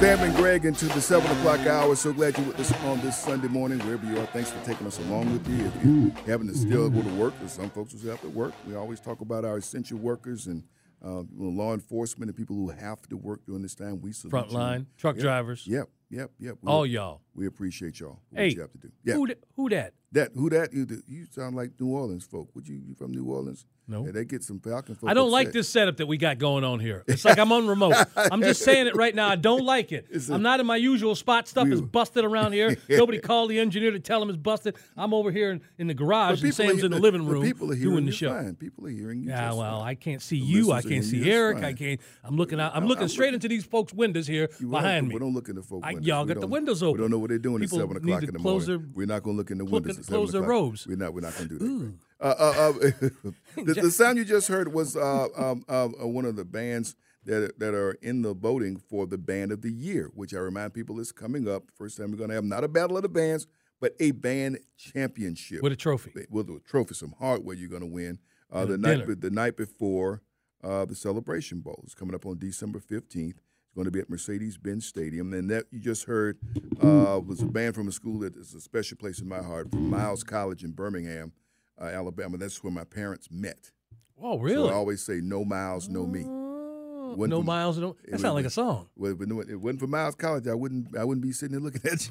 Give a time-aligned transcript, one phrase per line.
[0.00, 1.96] Sam and Greg into the 7 o'clock hour.
[1.96, 4.26] So glad you're with us on this Sunday morning, wherever you are.
[4.26, 5.64] Thanks for taking us along with you.
[5.64, 8.52] If you're having to still go to work, because some folks will have to work,
[8.68, 10.64] we always talk about our essential workers and
[11.04, 14.00] uh, law enforcement and people who have to work during this time.
[14.02, 14.86] We salute Front you.
[14.98, 15.66] truck Yep, drivers.
[15.66, 16.56] Yep, yep, yep.
[16.60, 17.22] We- All y'all.
[17.34, 18.20] We appreciate y'all.
[18.34, 18.92] Hey, what you have to do.
[19.02, 19.14] Yeah.
[19.14, 19.26] Who,
[19.56, 19.94] who that?
[20.12, 22.54] That who that you you sound like New Orleans folk.
[22.54, 23.64] Would you you from New Orleans?
[23.88, 24.04] No.
[24.04, 24.96] Yeah, they get some Falcon.
[25.06, 25.52] I don't like upset.
[25.54, 27.04] this setup that we got going on here.
[27.06, 27.94] It's like I'm on remote.
[28.16, 29.28] I'm just saying it right now.
[29.28, 30.06] I don't like it.
[30.30, 31.46] I'm not in my usual spot.
[31.46, 32.76] Stuff is busted around here.
[32.88, 34.74] Nobody called the engineer to tell him it's busted.
[34.96, 37.42] I'm over here in, in the garage, and people Sam's in the but- living room
[37.42, 38.30] people are hearing doing the show.
[38.34, 38.56] Fine.
[38.56, 39.28] People are hearing you.
[39.28, 39.88] Yeah, well, fine.
[39.88, 40.72] I can't see The you.
[40.72, 41.58] I can't see Eric.
[41.62, 42.00] I can't.
[42.24, 42.72] I'm looking out.
[42.72, 45.14] I'm I'm- looking I'm straight looking- into these folks' windows here You behind me.
[45.14, 46.06] We don't look in the folk I- windows.
[46.08, 47.00] y'all We got the windows We open.
[47.02, 48.92] don't know what they're doing at seven o'clock in the morning.
[48.96, 50.86] we're not going to look in the windows at close their robes.
[50.88, 51.14] We're not.
[51.14, 51.94] We're not going to do that.
[52.20, 52.72] Uh, uh, uh,
[53.56, 56.94] the, the sound you just heard was uh, um, uh, uh, one of the bands
[57.24, 60.72] that that are in the voting for the band of the year, which I remind
[60.74, 61.64] people is coming up.
[61.76, 63.46] First time we're going to have not a battle of the bands,
[63.80, 66.12] but a band championship with a trophy.
[66.30, 68.18] with a trophy, some hardware you're going to win.
[68.50, 69.14] Uh, the night dinner.
[69.16, 70.22] the night before
[70.62, 73.30] uh, the Celebration Bowl is coming up on December 15th.
[73.30, 76.38] It's going to be at Mercedes-Benz Stadium, and that you just heard
[76.80, 79.70] uh, was a band from a school that is a special place in my heart,
[79.70, 81.32] from Miles College in Birmingham,
[81.80, 82.36] uh, Alabama.
[82.38, 83.72] That's where my parents met.
[84.20, 84.70] Oh, So really?
[84.70, 87.78] I always say, "No Miles, no me." Oh, Went no from- miles.
[87.78, 88.88] No, that sounds like a song.
[88.96, 91.60] Well, if it it wasn't for Miles College, I wouldn't I wouldn't be sitting there
[91.60, 92.08] looking at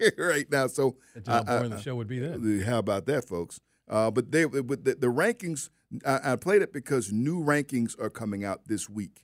[0.00, 0.66] you right now.
[0.66, 0.96] So
[1.26, 2.60] how boring the show would be then.
[2.62, 3.60] How about that, folks?
[3.88, 5.70] Uh, but they, but the, the rankings,
[6.04, 9.22] I, I played it because new rankings are coming out this week.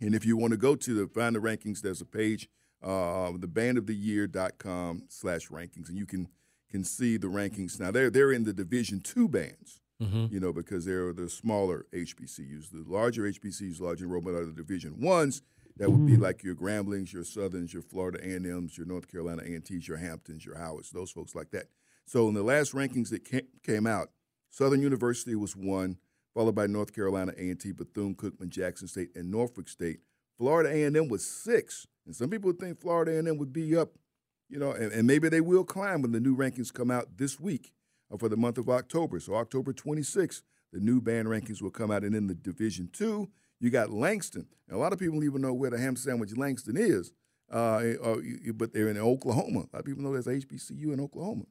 [0.00, 2.48] And if you want to go to the find the rankings, there's a page,
[2.80, 6.28] uh, thebandoftheyear.com slash rankings, and you can
[6.70, 7.78] can see the rankings.
[7.80, 10.30] Now they're they're in the Division Two bands, Mhm.
[10.30, 12.70] you know, because they're the smaller HBCUs.
[12.70, 15.42] The larger HBCUs, large enrollment are the Division Ones.
[15.76, 19.86] That would be like your Gramblings, your Southerns, your Florida A&Ms, your North Carolina A&Ts,
[19.86, 21.68] your Hamptons, your Howards, those folks like that.
[22.04, 23.24] So in the last rankings that
[23.62, 24.10] came out,
[24.50, 25.98] Southern University was one,
[26.34, 30.00] followed by North Carolina A&T, Bethune-Cookman, Jackson State, and Norfolk State.
[30.36, 33.98] Florida A&M was six, and some people think Florida A&M would be up,
[34.48, 37.38] you know, and, and maybe they will climb when the new rankings come out this
[37.40, 37.72] week
[38.12, 39.20] uh, for the month of October.
[39.20, 40.42] So October 26th,
[40.72, 43.28] the new band rankings will come out, and in the Division Two,
[43.60, 44.46] you got Langston.
[44.68, 47.12] And a lot of people don't even know where the ham sandwich Langston is,
[47.52, 48.16] uh, uh,
[48.54, 49.60] but they're in Oklahoma.
[49.60, 51.44] A lot of people know there's HBCU in Oklahoma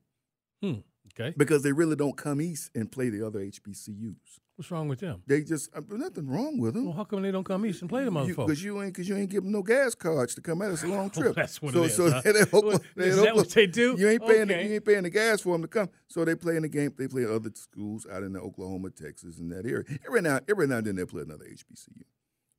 [0.61, 0.75] Hmm.
[1.13, 1.33] Okay.
[1.37, 4.39] because they really don't come east and play the other HBCUs.
[4.57, 5.21] What's wrong with them?
[5.27, 6.85] They just uh, nothing wrong with them.
[6.85, 8.63] Well, how come they don't come east and play the Because motherfuckers?
[8.63, 10.71] you, ain't because you ain't giving no gas cards to come out.
[10.71, 11.27] It's a long trip.
[11.29, 12.21] Oh, that's what so, it is, So huh?
[12.23, 12.31] they
[13.03, 13.95] they is that what they do?
[13.99, 14.41] You ain't paying.
[14.49, 14.63] Okay.
[14.63, 15.89] The, you ain't paying the gas for them to come.
[16.07, 16.91] So they play in the game.
[16.97, 19.83] They play at other schools out in the Oklahoma, Texas, and that area.
[20.07, 22.01] Every now, every now and then they play another HBCU.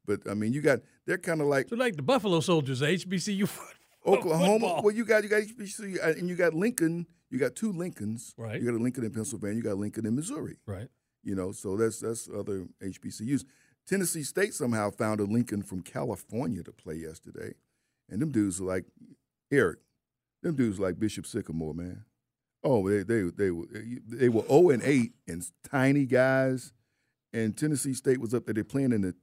[0.07, 3.51] But I mean, you got they're kind of like So like the Buffalo Soldiers, HBCU.
[4.07, 4.53] Oklahoma.
[4.61, 4.83] football.
[4.85, 7.07] Well, you got you got HBCU, and you got Lincoln.
[7.29, 8.35] You got two Lincolns.
[8.39, 8.61] Right.
[8.61, 9.57] You got a Lincoln in Pennsylvania.
[9.57, 10.59] You got a Lincoln in Missouri.
[10.65, 10.87] Right.
[11.29, 13.45] You know, so that's that's other HBCUs.
[13.87, 17.53] Tennessee State somehow found a Lincoln from California to play yesterday,
[18.09, 18.87] and them dudes are like
[19.53, 19.81] Eric.
[20.43, 22.07] Them dudes like Bishop Sycamore, man.
[22.65, 23.67] Oh, they they they were
[24.07, 26.73] they were zero and eight and tiny guys,
[27.35, 28.55] and Tennessee State was up there.
[28.55, 29.15] They're playing in the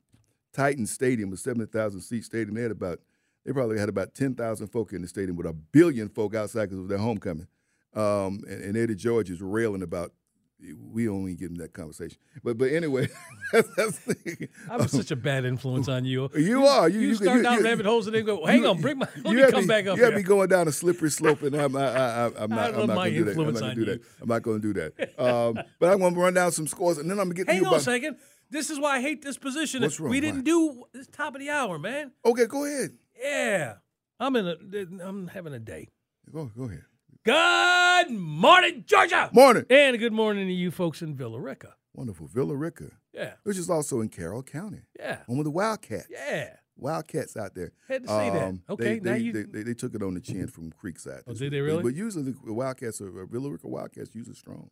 [0.54, 2.54] Titan Stadium, a seventy thousand seat stadium.
[2.54, 3.00] They had about
[3.48, 6.66] they probably had about ten thousand folk in the stadium with a billion folk outside
[6.66, 7.48] because of their homecoming.
[7.96, 10.12] Um, and, and Eddie George is railing about
[10.60, 12.18] we even get in that conversation.
[12.44, 13.08] But but anyway,
[13.52, 16.30] that's, that's the, I'm such a bad influence on you.
[16.36, 16.88] You are.
[16.90, 19.08] You- You, you- start down rabbit holes and then go, hang on, bring my.
[19.18, 21.12] Let you me have come me- back up You have me going down a slippery
[21.12, 22.74] slope, and I'm, I, I, I, I'm not.
[22.74, 23.38] love I'm not going to do that.
[23.38, 24.02] I'm not going to do that.
[24.22, 25.20] I'm not going to do that.
[25.20, 27.54] Um, but I'm going to run down some scores, and then I'm going to get
[27.54, 28.18] Hang you on a second.
[28.50, 29.82] This is why I hate this position.
[29.82, 30.12] What's wrong?
[30.12, 30.44] We didn't Why?
[30.44, 32.12] do this top of the hour, man.
[32.24, 32.92] Okay, go ahead.
[33.22, 33.74] Yeah,
[34.20, 34.56] I'm in a.
[35.04, 35.90] I'm having a day.
[36.32, 36.84] Go go ahead.
[37.26, 39.32] Good morning, Georgia.
[39.34, 39.66] Morning.
[39.72, 41.74] And good morning to you folks in Villa Rica.
[41.96, 42.28] Wonderful.
[42.28, 43.34] Villa Rica, Yeah.
[43.42, 45.24] which is also in Carroll County, Yeah.
[45.26, 46.06] home of the Wildcats.
[46.08, 46.58] Yeah.
[46.78, 47.72] Wildcats out there.
[47.88, 48.44] Had to say that.
[48.50, 50.72] Um, Okay, they, now they, you- they, they, they took it on the chin from
[50.72, 51.24] Creekside.
[51.26, 51.82] Oh, did they really?
[51.82, 54.70] But usually the Wildcats are uh, Villa Rica Wildcats usually strong.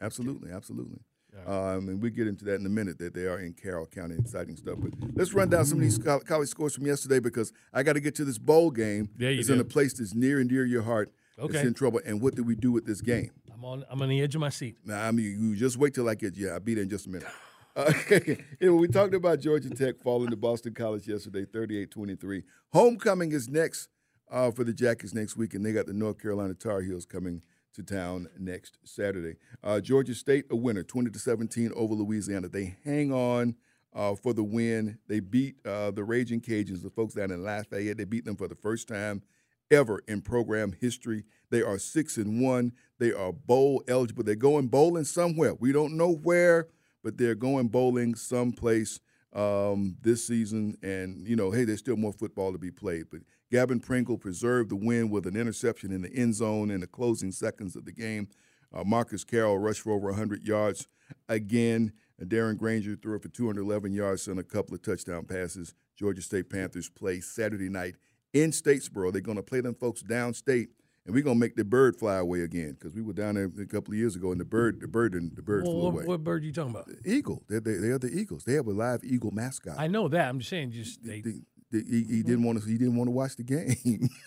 [0.00, 0.98] Absolutely, absolutely.
[1.46, 4.16] Um, and we get into that in a minute that they are in Carroll County,
[4.18, 4.78] exciting stuff.
[4.80, 8.00] But let's run down some of these college scores from yesterday because I got to
[8.00, 9.10] get to this bowl game.
[9.18, 11.12] Yeah, you It's in a place that's near and dear to your heart.
[11.38, 11.58] Okay.
[11.58, 12.00] It's in trouble.
[12.04, 13.30] And what do we do with this game?
[13.52, 14.76] I'm on I'm on the edge of my seat.
[14.84, 17.06] Now, I mean, you just wait till I get Yeah, I'll be there in just
[17.06, 17.28] a minute.
[17.78, 18.42] Okay.
[18.58, 22.42] know, we talked about Georgia Tech falling to Boston College yesterday, 38-23.
[22.72, 23.90] Homecoming is next
[24.30, 27.42] uh, for the Jackets next week, and they got the North Carolina Tar Heels coming
[27.74, 29.36] to town next Saturday.
[29.62, 32.48] Uh, Georgia State, a winner, 20 to 17 over Louisiana.
[32.48, 33.56] They hang on
[33.94, 34.98] uh, for the win.
[35.06, 37.98] They beat uh, the Raging Cajuns, the folks down in Lafayette.
[37.98, 39.22] They beat them for the first time
[39.70, 41.24] ever in program history.
[41.50, 42.72] They are six and one.
[42.98, 44.24] They are bowl eligible.
[44.24, 45.54] They're going bowling somewhere.
[45.54, 46.68] We don't know where,
[47.02, 49.00] but they're going bowling someplace
[49.32, 50.76] um, this season.
[50.82, 53.06] And you know, hey, there's still more football to be played.
[53.10, 53.20] But
[53.50, 57.32] Gavin Pringle preserved the win with an interception in the end zone in the closing
[57.32, 58.28] seconds of the game.
[58.72, 60.88] Uh, Marcus Carroll rushed for over 100 yards
[61.28, 61.92] again.
[62.18, 65.74] And Darren Grainger threw it for 211 yards and a couple of touchdown passes.
[65.96, 67.96] Georgia State Panthers play Saturday night
[68.42, 69.12] in Statesboro.
[69.12, 70.68] They're going to play them folks downstate,
[71.04, 73.50] and we're going to make the bird fly away again because we were down there
[73.60, 75.82] a couple of years ago, and the bird, the bird, and the bird Well, flew
[75.82, 76.04] what, away.
[76.04, 76.88] what bird are you talking about?
[77.04, 77.42] Eagle.
[77.48, 78.44] They're, they, they are the Eagles.
[78.44, 79.76] They have a live eagle mascot.
[79.78, 80.28] I know that.
[80.28, 82.68] I'm just saying just they The- the- he, he didn't want to.
[82.68, 84.08] He didn't want to watch the game.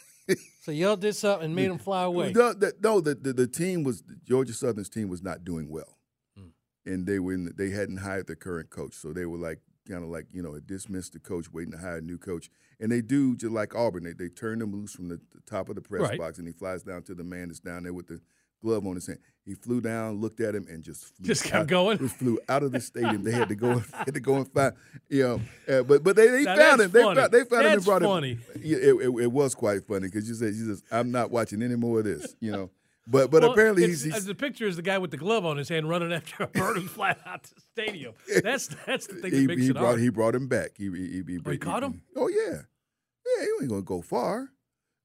[0.62, 2.32] So y'all did something and made them fly away.
[2.34, 5.98] No, the, no, the, the the team was Georgia Southern's team was not doing well,
[6.38, 6.50] Hmm.
[6.86, 10.04] and they were in, they hadn't hired their current coach, so they were like kind
[10.04, 12.50] of like you know it dismissed the coach, waiting to hire a new coach.
[12.82, 15.70] And they do just like Auburn, they they turn him loose from the, the top
[15.70, 16.20] of the press Right.
[16.20, 18.22] box, and he flies down to the man that's down there with the
[18.62, 19.20] glove on his hand.
[19.46, 21.98] He flew down, looked at him, and just flew Just kept out- going?
[21.98, 23.24] Just flew out of the stadium.
[23.24, 24.74] they had to go had to go and find
[25.10, 26.92] you know, uh, but but they, they Now, found that's him.
[26.92, 27.20] They funny.
[27.22, 28.30] found they found him and brought funny.
[28.36, 28.44] him.
[28.62, 31.62] Yeah, it, it, it was quite funny because you said, "She says I'm not watching
[31.64, 32.70] any more of this," you know.
[33.08, 35.58] But but Well, apparently he's, he's the picture is the guy with the glove on
[35.58, 38.14] his hand running after a bird who's flying out to the stadium.
[38.44, 40.00] That's that's the thing that he, makes he it brought hard.
[40.00, 40.72] he brought him back.
[40.78, 42.02] He he, he, Oh, he caught him?
[42.16, 42.62] Oh yeah,
[43.26, 43.46] yeah.
[43.46, 44.50] He ain't gonna go far.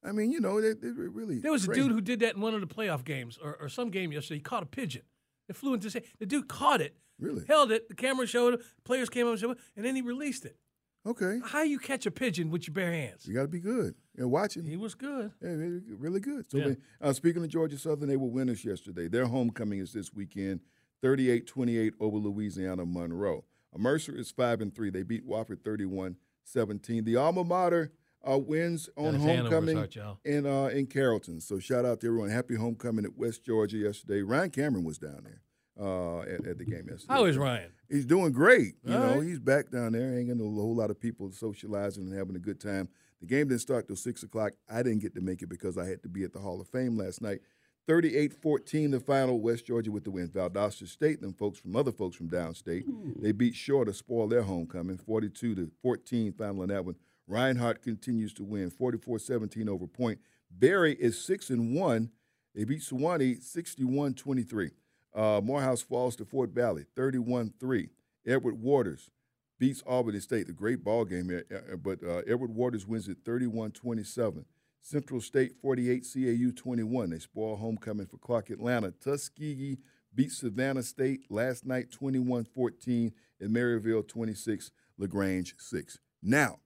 [0.06, 1.38] I mean, you know, they, they really.
[1.38, 3.69] There was a dude who did that in one of the playoff games or, or
[3.70, 4.37] some game yesterday.
[4.37, 5.02] He caught a pigeon.
[5.49, 6.05] It flew into hand.
[6.19, 7.88] The dude caught it, really held it.
[7.88, 8.61] The camera showed it.
[8.85, 10.56] Players came up and showed it, and then he released it.
[11.06, 11.40] Okay.
[11.44, 13.26] How you catch a pigeon with your bare hands?
[13.26, 14.64] You got to be good and watching.
[14.64, 15.32] He was good.
[15.42, 15.50] Yeah,
[15.98, 16.50] really, good.
[16.50, 16.74] So, Yeah.
[17.00, 19.08] uh, speaking of Georgia Southern, they were winners yesterday.
[19.08, 20.60] Their homecoming is this weekend,
[21.02, 23.44] 38-28 over Louisiana Monroe.
[23.74, 24.90] Uh, Mercer is five and three.
[24.90, 27.04] They beat Wofford 31-17.
[27.04, 27.92] The alma mater
[28.28, 31.40] uh, wins on his hand over his homecoming in uh, in Carrollton.
[31.40, 32.30] So shout out to everyone.
[32.30, 34.22] Happy homecoming at West Georgia yesterday.
[34.22, 35.42] Ryan Cameron was down there
[35.80, 37.12] uh, at, at the game yesterday.
[37.12, 37.70] How is Ryan?
[37.90, 38.74] He's doing great.
[38.84, 39.22] You All know, right.
[39.22, 42.40] he's back down there, hanging with a whole lot of people, socializing and having a
[42.40, 42.88] good time.
[43.20, 44.52] The game didn't start till six o'clock.
[44.68, 46.68] I didn't get to make it because I had to be at the Hall of
[46.68, 47.40] Fame last night.
[47.88, 50.28] 38-14 the final, West Georgia with the win.
[50.28, 52.84] Valdosta State, them folks from other folks from downstate,
[53.20, 56.96] they beat Shorter to spoil their homecoming, 42 to 14 final in that one.
[57.26, 60.18] Reinhardt continues to win, 44-17 over Point.
[60.50, 62.10] Berry is six and one.
[62.54, 64.70] They beat Sewanee 61-23.
[65.14, 67.88] Uh, Morehouse falls to Fort Valley, 31-3.
[68.26, 69.10] Edward Waters
[69.58, 73.22] beats Albany State, the great ball game here, uh, but uh, Edward Waters wins it
[73.24, 74.44] 31-27.
[74.81, 77.10] Central State 48, CAU 21.
[77.10, 78.91] They spoil homecoming for Clark Atlanta.
[78.91, 79.79] Tuskegee
[80.15, 85.98] beats Savannah State last night 21-14 and Maryville 26, LaGrange 6.
[86.22, 86.58] Now,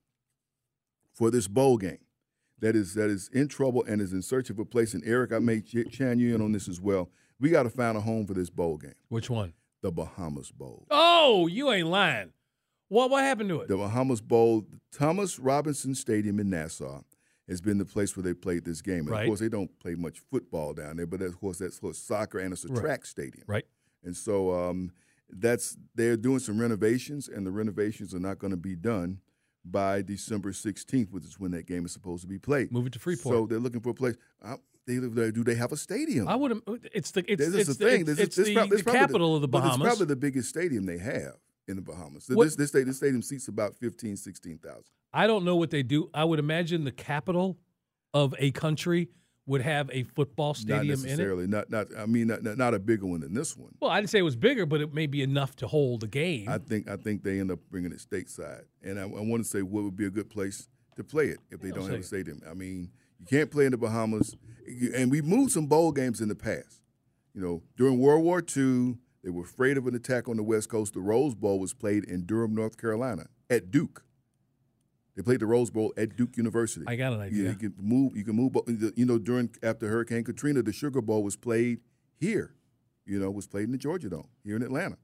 [1.12, 1.98] for this bowl game
[2.60, 5.32] that is that is in trouble and is in search of a place, and Eric,
[5.32, 7.10] I may ch- chime you in on this as well.
[7.40, 9.52] We got to find a home for this bowl game, Which one?
[9.82, 10.86] the Bahamas Bowl.
[10.90, 12.32] Oh, you ain't lying.
[12.88, 13.68] What what happened to it?
[13.68, 17.02] The Bahamas Bowl, Thomas Robinson Stadium in Nassau,
[17.46, 19.00] has been the place where they played this game.
[19.00, 19.22] And Right.
[19.22, 22.38] of course, they don't play much football down there, but of course, that's for soccer
[22.38, 22.80] and it's a Right.
[22.80, 23.44] track stadium.
[23.46, 23.66] Right.
[24.02, 24.90] And so um,
[25.28, 29.20] that's they're doing some renovations, and the renovations are not going to be done
[29.64, 32.72] by December 16th, which is when that game is supposed to be played.
[32.72, 33.34] Move it to Freeport.
[33.34, 34.16] So they're looking for a place.
[34.42, 34.56] Uh,
[34.96, 36.28] they, do they have a stadium?
[36.28, 36.62] I would have.
[36.66, 38.00] Uh, it's the it's This is it's the thing.
[38.00, 39.76] It's, This is- it's the, prob- this the probably capital of the Bahamas.
[39.76, 41.34] It's probably the biggest stadium they have
[41.66, 42.28] in the Bahamas.
[42.28, 44.84] What- This this, stadium, this stadium seats about 15, 16,000.
[45.12, 46.10] I don't know what they do.
[46.14, 47.58] I would imagine the capital
[48.14, 49.08] of a country
[49.46, 51.02] would have a football Not stadium in it.
[51.04, 51.46] necessarily.
[51.46, 51.86] Not not.
[51.96, 53.74] I mean, not, not, a bigger one than this one.
[53.80, 56.06] Well, I didn't say it was bigger, but it may be enough to hold a
[56.06, 56.48] game.
[56.48, 59.48] I think I think they end up bringing it stateside, and I, I want to
[59.48, 62.02] say what would be a good place to play it if they don't have a
[62.02, 62.42] stadium.
[62.48, 64.36] I mean, You can't play in the Bahamas.
[64.94, 66.80] And we moved some bowl games in the past.
[67.34, 70.68] You know, during World War II, they were afraid of an attack on the West
[70.68, 70.94] Coast.
[70.94, 74.04] The Rose Bowl was played in Durham, North Carolina, at Duke.
[75.16, 76.84] They played the Rose Bowl at Duke University.
[76.86, 77.44] I got an idea.
[77.44, 78.16] Yeah, you can move.
[78.16, 78.56] You can move.
[78.96, 81.80] You know, during after Hurricane Katrina, the Sugar Bowl was played
[82.20, 82.54] here.
[83.04, 84.96] You know, was played in the Georgia Dome here in Atlanta.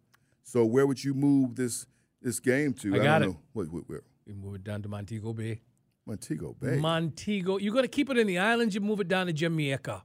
[0.44, 1.86] So where would you move this
[2.22, 2.94] this game to?
[2.94, 3.32] I got don't it.
[3.32, 3.40] know.
[3.54, 4.02] Wait, wait, where?
[4.26, 5.62] You move it down to Montego Bay.
[6.06, 6.76] Montego Bay.
[6.76, 7.58] Montego.
[7.58, 8.74] You're going to keep it in the islands.
[8.74, 10.04] You move it down to Jamaica.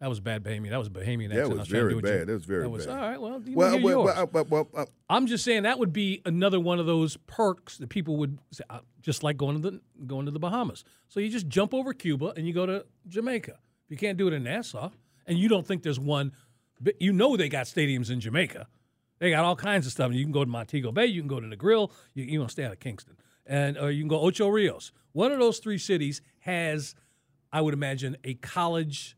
[0.00, 0.70] That was bad Bahamian.
[0.70, 1.54] That was Bahamian That accent.
[1.54, 2.18] I was very do bad.
[2.18, 2.26] Jim.
[2.26, 2.98] That was very That was, bad.
[2.98, 3.20] All right.
[3.20, 4.14] Well, you well, hear well, yours.
[4.14, 7.78] well, well, well, uh, I'm just saying that would be another one of those perks
[7.78, 10.84] that people would say, uh, just like going to the going to the Bahamas.
[11.08, 13.58] So you just jump over Cuba and you go to Jamaica.
[13.88, 14.90] You can't do it in Nassau,
[15.26, 16.32] and you don't think there's one.
[16.78, 18.66] But you know they got stadiums in Jamaica.
[19.18, 20.12] They got all kinds of stuff.
[20.12, 21.06] You can go to Montego Bay.
[21.06, 21.90] You can go to Negril.
[22.12, 23.16] You, you know, stay out of Kingston,
[23.46, 24.92] and or you can go Ocho Rios.
[25.12, 26.94] One of those three cities has,
[27.52, 29.16] I would imagine, a college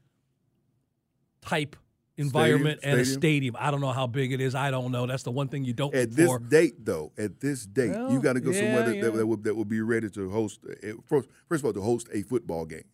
[1.42, 1.76] type
[2.16, 3.20] environment and a Stadium?
[3.20, 3.56] stadium.
[3.58, 4.54] I don't know how big it is.
[4.54, 5.06] I don't know.
[5.06, 6.00] That's the one thing you don't know.
[6.00, 6.38] at this for.
[6.40, 9.02] date, though, at this date, you got to go somewhere that, yeah.
[9.04, 10.60] that, that, would, that would be ready to host.
[11.06, 12.84] First, first of all, to host a football game.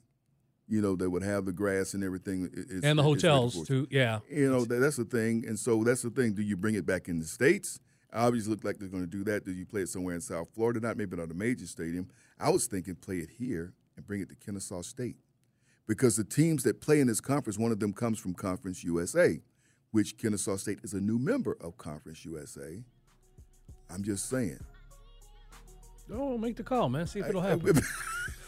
[0.66, 2.50] You know, they would have the grass and everything.
[2.56, 3.86] i- is- and the hotels too.
[3.90, 5.44] Yeah, You know, that, that's the thing.
[5.46, 6.32] And so that's the thing.
[6.34, 7.80] Do you bring it back in the States?
[8.14, 9.44] Obviously, look like they're going to do that.
[9.44, 10.78] Do you play it somewhere in South Florida?
[10.78, 12.08] Not maybe not a major stadium.
[12.38, 15.16] I was thinking play it here and bring it to Kennesaw State.
[15.86, 19.40] Because the teams that play in this conference, one of them comes from Conference USA,
[19.90, 22.82] which Kennesaw State is a new member of Conference USA.
[23.90, 24.60] I'm just saying.
[26.12, 27.06] oh, make the call, man.
[27.06, 27.80] See if it'll happen.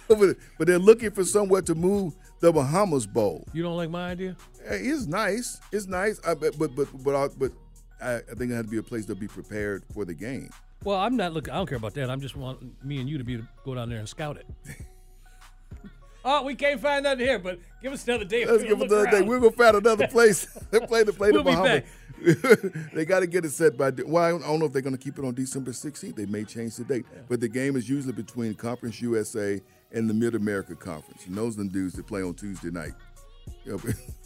[0.58, 3.46] but they're looking for somewhere to move the Bahamas Bowl.
[3.52, 4.36] You don't like my idea?
[4.64, 5.60] It's nice.
[5.72, 6.20] It's nice.
[6.26, 7.52] I, but but but but but
[8.00, 10.50] I, I think it had to be a place to be prepared for the game.
[10.84, 11.52] Well, I'm not looking.
[11.52, 12.10] I don't care about that.
[12.10, 14.46] I'm just wanting me and you to be go down there and scout it.
[16.24, 18.44] oh, we can't find nothing here, but give us another day.
[18.44, 19.22] Let's give another day.
[19.22, 20.44] We're gonna find another place.
[20.70, 22.88] they play to play We'll the Bahamas.
[22.92, 23.90] they got to get it set by.
[24.06, 26.14] Well, I don't, know if they're gonna keep it on December 16th.
[26.14, 29.60] They may change the date, but the game is usually between Conference USA
[29.92, 32.92] and the Mid America Conference, and those are the dudes that play on Tuesday night.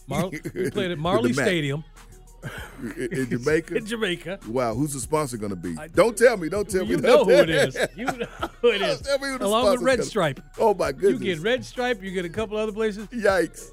[0.07, 1.43] Mar- we played at Marley the.
[1.43, 1.85] Stadium
[2.83, 3.75] in, Jamaica.
[3.77, 4.39] in Jamaica.
[4.49, 5.77] Wow, who's the sponsor going to be?
[5.95, 6.49] don't tell me.
[6.49, 6.91] Don't tell me.
[6.91, 7.77] You know who it is.
[7.97, 8.27] You know
[8.63, 9.01] who it is.
[9.03, 10.41] Tell me who the Along with Red gonna- Stripe.
[10.59, 11.21] Oh my goodness.
[11.23, 12.03] You get Red Stripe.
[12.03, 13.07] You get a couple other places.
[13.09, 13.71] Yikes!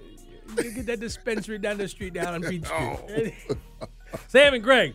[0.58, 3.00] You get that dispensary down the street down on Beach Oh.
[3.08, 3.34] Street.
[4.28, 4.94] Sam and Greg.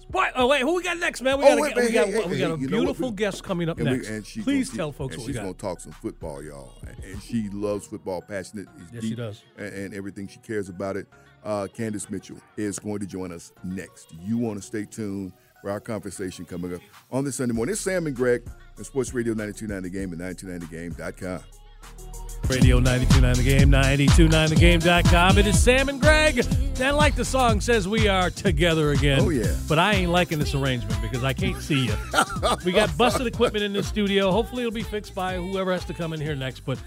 [0.00, 1.38] Spot- oh wait, who we got next, man?
[1.38, 2.68] We Oh, got, wait, a, we hey, got, hey, we hey, got a you what?
[2.70, 4.08] beautiful guest coming up next.
[4.08, 6.42] and she Please gonna, tell folks and what we she's going to talk some football,
[6.42, 6.72] y'all.
[6.86, 8.68] And- And she loves football, passionate.
[8.92, 9.42] Yes, she does.
[9.58, 11.06] And, and everything she cares about it.
[11.48, 14.12] Uh, Kandice Mitchell is going to join us next.
[14.20, 17.72] You want to stay tuned for our conversation coming up on this Sunday morning.
[17.72, 21.40] It's Sam and Greg on Sports Radio 92.9 The Game and 92.9thegame.com.
[22.50, 25.38] Radio 92.9 The Game, 92.9thegame.com.
[25.38, 26.44] It is Sam and Greg.
[26.80, 29.20] And like the song says, we are together again.
[29.22, 29.56] Oh, yeah.
[29.66, 31.94] But I ain't liking this arrangement because I can't see you.
[32.66, 34.30] we got busted equipment in the studio.
[34.30, 36.60] Hopefully it'll be fixed by whoever has to come in here next.
[36.66, 36.78] But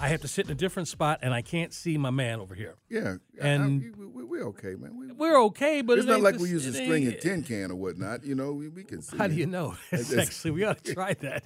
[0.00, 2.54] I have to sit in a different spot and I can't see my man over
[2.54, 2.74] here.
[2.88, 3.16] Yeah.
[3.40, 4.96] And- I, we, we're okay, man.
[4.96, 7.42] We, We're okay, but it's it not like this- we use a string and tin
[7.42, 8.24] can or whatnot.
[8.24, 9.16] You know, we, we can see.
[9.16, 9.76] How do you know?
[10.18, 11.44] Actually we ought to try that.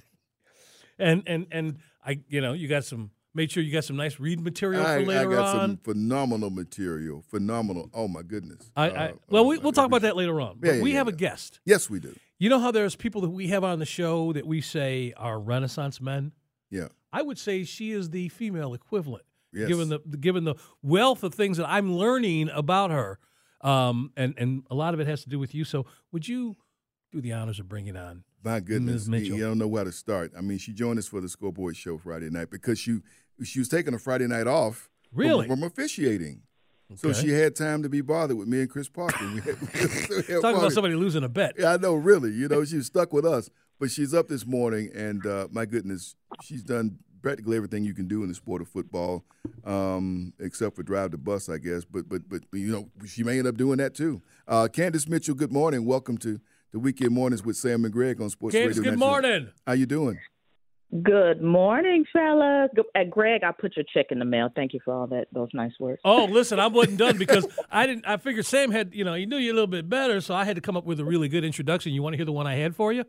[0.97, 3.11] And and and I, you know, you got some.
[3.33, 5.55] Made sure you got some nice read material I, for I got on.
[5.71, 7.21] some phenomenal material.
[7.29, 7.89] Phenomenal.
[7.93, 8.71] Oh my goodness.
[8.77, 10.59] I, Uh, I, well, we, uh, we'll talk about that later on.
[10.63, 11.59] Yeah, yeah, we yeah, have a guest.
[11.65, 12.15] Yes, we do.
[12.39, 15.37] You know how there's people that we have on the show that we say are
[15.37, 16.31] Renaissance men.
[16.69, 16.87] Yeah.
[17.13, 19.67] I would say she is the female equivalent, Yes.
[19.67, 23.19] given the given the wealth of things that I'm learning about her,
[23.61, 25.63] um, and and a lot of it has to do with you.
[25.63, 26.55] So, would you
[27.11, 28.23] do the honors of bringing on?
[28.43, 29.09] My goodness, Ms.
[29.09, 29.37] Mitchell.
[29.37, 30.31] you don't know where to start.
[30.37, 32.99] I mean, she joined us for the scoreboard show Friday night because she
[33.43, 35.47] she was taking a Friday night off from- Really?
[35.47, 36.41] from, officiating.
[36.97, 39.25] So she had time to be bothered with me and Chris Parker.
[39.33, 41.55] We had- we had Talking about somebody losing a bet.
[41.57, 42.31] Yeah, I know, really.
[42.31, 43.49] You know, she's stuck with us.
[43.79, 48.07] But she's up this morning, and uh, my goodness, she's done practically everything you can
[48.07, 49.25] do in the sport of football,
[49.65, 51.83] um, except for drive the bus, I guess.
[51.83, 54.21] But, but but you know, she may end up doing that too.
[54.47, 55.85] Uh, Kandice Mitchell, good morning.
[55.85, 56.39] Welcome to
[56.71, 58.83] the weekend mornings with Sam and Greg on Sports Kandice, Radio.
[58.83, 58.99] good 92.
[58.99, 59.49] morning.
[59.67, 60.19] How you doing?
[61.03, 62.69] Good morning, fellas.
[62.75, 64.49] Go- uh, Greg, I put your check in the mail.
[64.55, 65.99] Thank you for all that those nice words.
[66.05, 68.07] Oh, listen, I wasn't done because I didn't.
[68.07, 70.45] I figured Sam had, you know, he knew you a little bit better, so I
[70.45, 71.91] had to come up with a really good introduction.
[71.91, 73.03] You want to hear the one I had for you?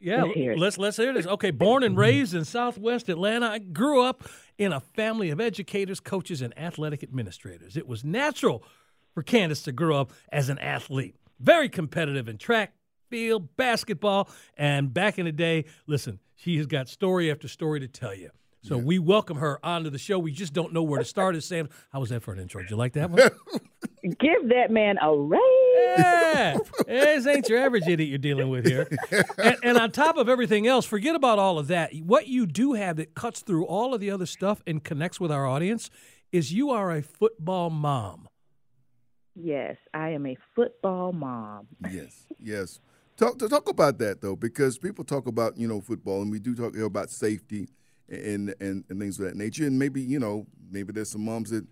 [0.00, 0.58] Yeah, Let's hear it.
[0.58, 1.26] let's let's hear this.
[1.26, 4.24] Okay, born and raised in Southwest Atlanta, I grew up
[4.58, 7.76] in a family of educators, coaches, and athletic administrators.
[7.76, 8.64] It was natural
[9.14, 12.72] for Kandice to grow up as an athlete, very competitive in track,
[13.10, 17.88] field, basketball, and back in the day, listen, she has got story after story to
[17.88, 18.30] tell you.
[18.62, 20.18] So we welcome her onto the show.
[20.18, 21.34] We just don't know where to start.
[21.34, 22.60] As Sam, how was that for an intro?
[22.60, 23.18] Did you like that one?
[24.18, 25.40] Give that man a raise.
[25.80, 28.88] Yeah, this ain't your average idiot you're dealing with here.
[29.38, 31.94] And, and on top of everything else, forget about all of that.
[32.04, 35.32] What you do have that cuts through all of the other stuff and connects with
[35.32, 35.90] our audience
[36.30, 38.28] is you are a football mom.
[39.34, 41.68] Yes, I am a football mom.
[41.90, 42.80] Yes, yes.
[43.16, 46.38] Talk to talk about that though, because people talk about you know football, and we
[46.38, 47.68] do talk about safety
[48.08, 49.66] and and, and things of that nature.
[49.66, 51.66] And maybe you know maybe there's some moms that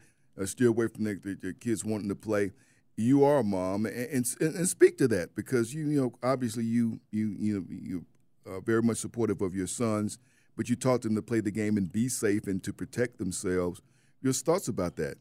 [0.47, 2.53] steer away from their, their kids wanting to play.
[3.00, 6.64] You are a mom, and, and, and speak to that because you you know obviously
[6.64, 8.05] you you you you
[8.45, 10.19] are very much supportive of your sons,
[10.57, 13.81] but you taught them to play the game and be safe and to protect themselves.
[14.21, 15.17] Your thoughts about that?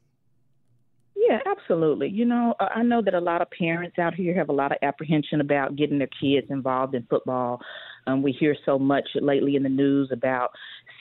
[1.15, 2.10] Yeah, absolutely.
[2.10, 4.79] You know, I know that a lot of parents out here have a lot of
[4.81, 7.62] apprehension about getting their kids involved in football.
[8.07, 10.50] Um, we hear so much lately in the news about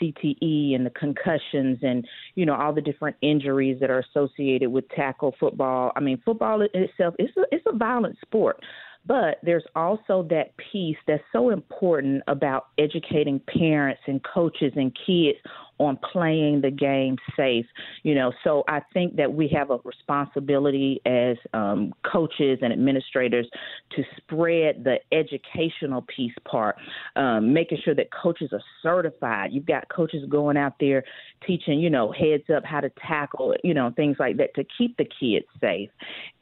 [0.01, 4.89] CTE and the concussions and you know all the different injuries that are associated with
[4.91, 5.93] tackle football.
[5.97, 8.61] I mean, football itself is a it's a violent sport.
[9.07, 15.39] But there's also that piece that's so important about educating parents and coaches and kids
[15.79, 17.67] on playing the game safe.
[18.03, 23.49] You know, so I think that we have a responsibility as um, coaches and administrators
[23.93, 26.77] to spread the educational piece part,
[27.17, 29.53] um, making sure that coaches are certified.
[29.53, 31.05] You've got coaches going out there
[31.47, 34.97] teaching, you know, heads up how to tackle, you know, things like that to keep
[34.97, 35.91] the kids safe.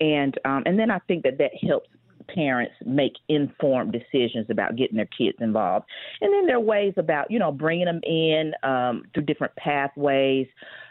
[0.00, 1.88] And um, and then I think that that helps
[2.28, 5.86] parents make informed decisions about getting their kids involved.
[6.20, 10.46] And then there are ways about, you know, bringing them in um, through different pathways,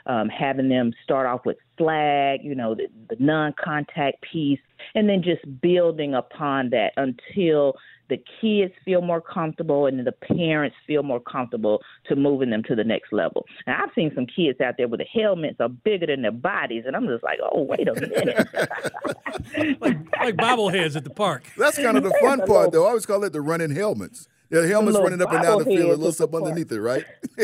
[0.05, 4.59] um, having them start off with flag, you know, the, the non contact piece,
[4.95, 7.75] and then just building upon that until
[8.09, 12.75] the kids feel more comfortable and the parents feel more comfortable to moving them to
[12.75, 13.45] the next level.
[13.65, 16.83] Now I've seen some kids out there where the helmets are bigger than their bodies,
[16.85, 18.47] and I'm just like, oh wait a minute.
[19.81, 21.43] like, like bobbleheads at the park.
[21.57, 22.85] That's kind of the fun part, though.
[22.85, 24.27] I always call it the running helmets.
[24.49, 27.03] The helmet's running up and down the field, a little something underneath it, right?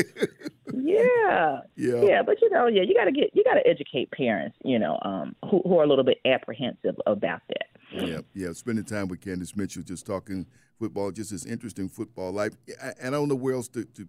[0.73, 2.21] yeah, yeah, yeah.
[2.21, 4.99] But you know, yeah, you got to get, you got to educate parents, you know,
[5.01, 7.65] um, who, who are a little bit apprehensive about that.
[7.91, 8.53] Yeah, yeah.
[8.53, 10.45] Spending time with Kandice Mitchell, just talking
[10.77, 12.53] football, just this interesting football life.
[12.99, 14.07] And I don't know where else to, to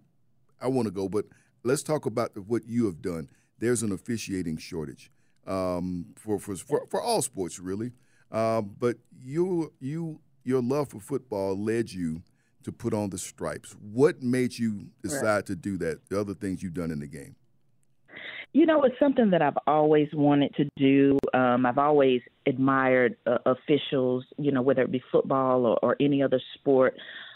[0.61, 1.25] I want to go, but
[1.63, 3.29] let's talk about what you have done.
[3.59, 5.11] There's an officiating shortage
[5.47, 7.91] um, for, for, for for all sports, really.
[8.31, 12.21] Uh, but you you your love for football led you
[12.63, 13.75] to put on the stripes.
[13.81, 15.45] What made you decide right.
[15.47, 16.07] to do that?
[16.09, 17.35] The other things you've done in the game.
[18.53, 21.17] You know, it's something that I've always wanted to do.
[21.33, 26.21] Um, I've always admired uh, officials, you know, whether it be football or, or any
[26.23, 26.95] other sport,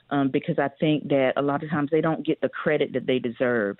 [0.10, 3.06] um, because I think that a lot of times they don't get the credit that
[3.08, 3.78] they deserve.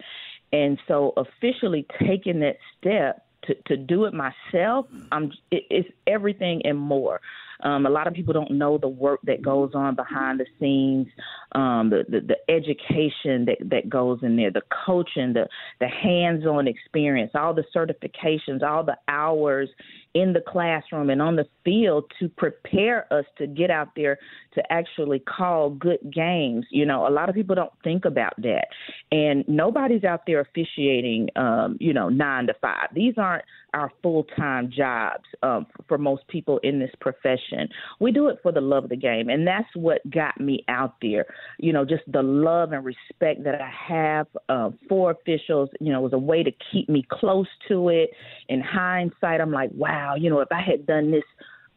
[0.52, 6.62] And so, officially taking that step to, to do it myself, I'm, it, it's everything
[6.66, 7.20] and more.
[7.64, 11.08] Um, a lot of people don't know the work that goes on behind the scenes,
[11.54, 15.48] um, the, the, the education that, that goes in there, the coaching, the
[15.80, 19.70] the hands-on experience, all the certifications, all the hours
[20.16, 24.18] in the classroom and on the field to prepare us to get out there
[24.54, 26.66] to actually call good games.
[26.72, 28.68] You know, a lot of people don't think about that,
[29.12, 32.88] and nobody's out there officiating, um, you know, nine to five.
[32.94, 37.68] These aren't our full-time jobs um, for most people in this profession.
[38.00, 40.96] We do it for the love of the game, and that's what got me out
[41.02, 41.26] there.
[41.60, 45.70] You know, just the love and respect that I have uh, for officials.
[45.82, 48.12] You know, was a way to keep me close to it.
[48.48, 51.24] In hindsight, I'm like, wow, you know, if I had done this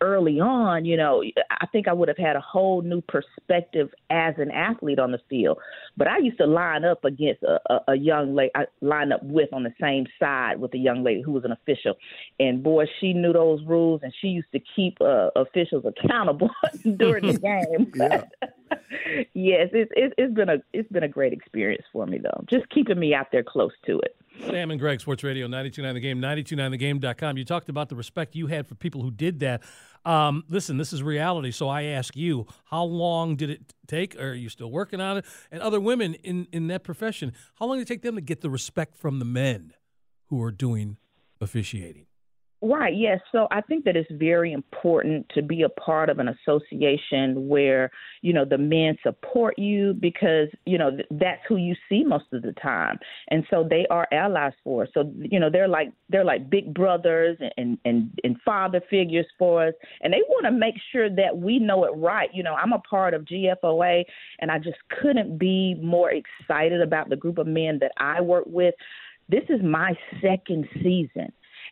[0.00, 4.34] early on, you know, I think I would have had a whole new perspective as
[4.38, 5.58] an athlete on the field.
[5.96, 9.22] But I used to line up against a, a, a young lady, I line up
[9.24, 11.94] with on the same side with a young lady who was an official.
[12.38, 16.50] And boy, she knew those rules and she used to keep uh, officials accountable
[16.96, 17.92] during the game.
[19.34, 22.44] yes, it's, it's it's been a it's been a great experience for me though.
[22.48, 24.16] Just keeping me out there close to it.
[24.46, 27.36] Sam and Greg, Sports Radio 929 The Game, 929thegame.com.
[27.36, 29.62] You talked about the respect you had for people who did that.
[30.04, 31.50] Um, listen, this is reality.
[31.50, 34.16] So I ask you, how long did it take?
[34.16, 35.24] Or Are you still working on it?
[35.50, 38.40] And other women in, in that profession, how long did it take them to get
[38.40, 39.74] the respect from the men
[40.26, 40.96] who are doing
[41.40, 42.07] officiating?
[42.60, 43.20] Right, yes.
[43.30, 47.88] So I think that it's very important to be a part of an association where,
[48.20, 52.24] you know, the men support you because, you know, th- that's who you see most
[52.32, 52.98] of the time.
[53.28, 54.88] And so they are allies for us.
[54.92, 59.68] So, you know, they're like they're like big brothers and and and father figures for
[59.68, 59.74] us.
[60.00, 62.30] And they want to make sure that we know it right.
[62.34, 64.02] You know, I'm a part of GFOA
[64.40, 68.46] and I just couldn't be more excited about the group of men that I work
[68.48, 68.74] with.
[69.28, 71.30] This is my second season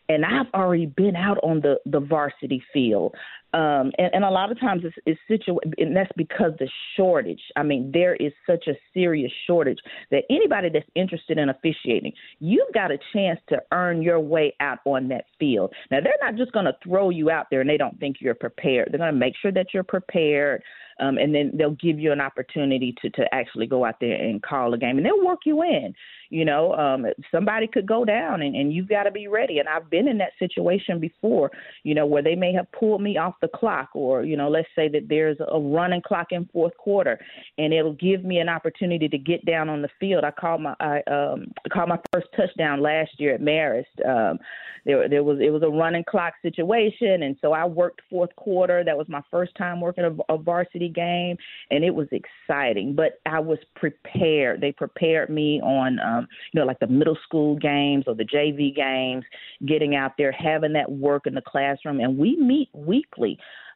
[0.08, 3.14] and I've already been out on the the varsity field.
[3.56, 7.40] Um, and, and a lot of times it's, it's situated, and that's because the shortage.
[7.56, 9.78] I mean, there is such a serious shortage
[10.10, 14.80] that anybody that's interested in officiating, you've got a chance to earn your way out
[14.84, 15.72] on that field.
[15.90, 18.34] Now, they're not just going to throw you out there and they don't think you're
[18.34, 18.88] prepared.
[18.90, 20.62] They're going to make sure that you're prepared,
[21.00, 24.42] um, and then they'll give you an opportunity to to actually go out there and
[24.42, 25.94] call a game, and they'll work you in.
[26.28, 29.58] You know, um, somebody could go down, and, and you've got to be ready.
[29.58, 31.50] And I've been in that situation before.
[31.84, 34.68] You know, where they may have pulled me off the clock, or you know, let's
[34.74, 37.18] say that there's a running clock in fourth quarter,
[37.58, 40.24] and it'll give me an opportunity to get down on the field.
[40.24, 43.84] I called my I um, called my first touchdown last year at Marist.
[44.06, 44.38] Um,
[44.86, 48.84] there there was it was a running clock situation, and so I worked fourth quarter.
[48.84, 51.36] That was my first time working a, a varsity game,
[51.72, 52.94] and it was exciting.
[52.94, 54.60] But I was prepared.
[54.60, 58.74] They prepared me on um, you know like the middle school games or the JV
[58.74, 59.24] games,
[59.66, 63.25] getting out there, having that work in the classroom, and we meet weekly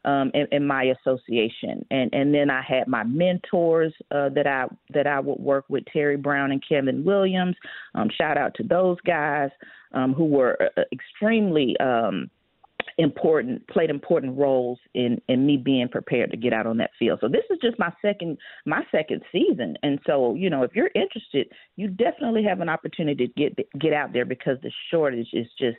[0.04, 1.84] um, in, in, my association.
[1.90, 5.84] And and then I had my mentors uh, that I that I would work with
[5.92, 7.56] Terry Brown and Kevin Williams.
[7.94, 9.50] Um, shout out to those guys
[9.92, 12.30] um, who were uh, extremely um,
[12.98, 17.18] important played important roles in in me being prepared to get out on that field.
[17.20, 20.90] So this is just my second my second season, and so you know if you're
[20.94, 25.46] interested, you definitely have an opportunity to get get out there because the shortage is
[25.58, 25.78] just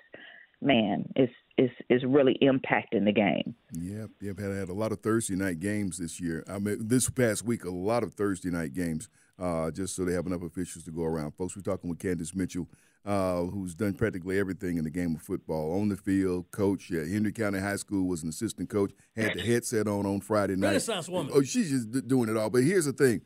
[0.62, 3.56] man, it's is is really impacting the game.
[3.74, 6.43] Yeah, yeah, had had a lot of Thursday night games this year.
[6.47, 10.13] I mean, this past week, a lot of Thursday night games, uh, just so they
[10.13, 11.32] have enough officials to go around.
[11.32, 12.67] Folks, we're talking with Kandice Mitchell,
[13.06, 16.50] uh, who's done practically everything in the game of football on the field.
[16.52, 18.91] Coach at Henry County High School was an assistant coach.
[19.15, 20.67] Had the headset on on Friday night.
[20.67, 21.32] Renaissance woman.
[21.36, 22.50] Oh, she's just doing it all.
[22.50, 23.21] But here's the thing: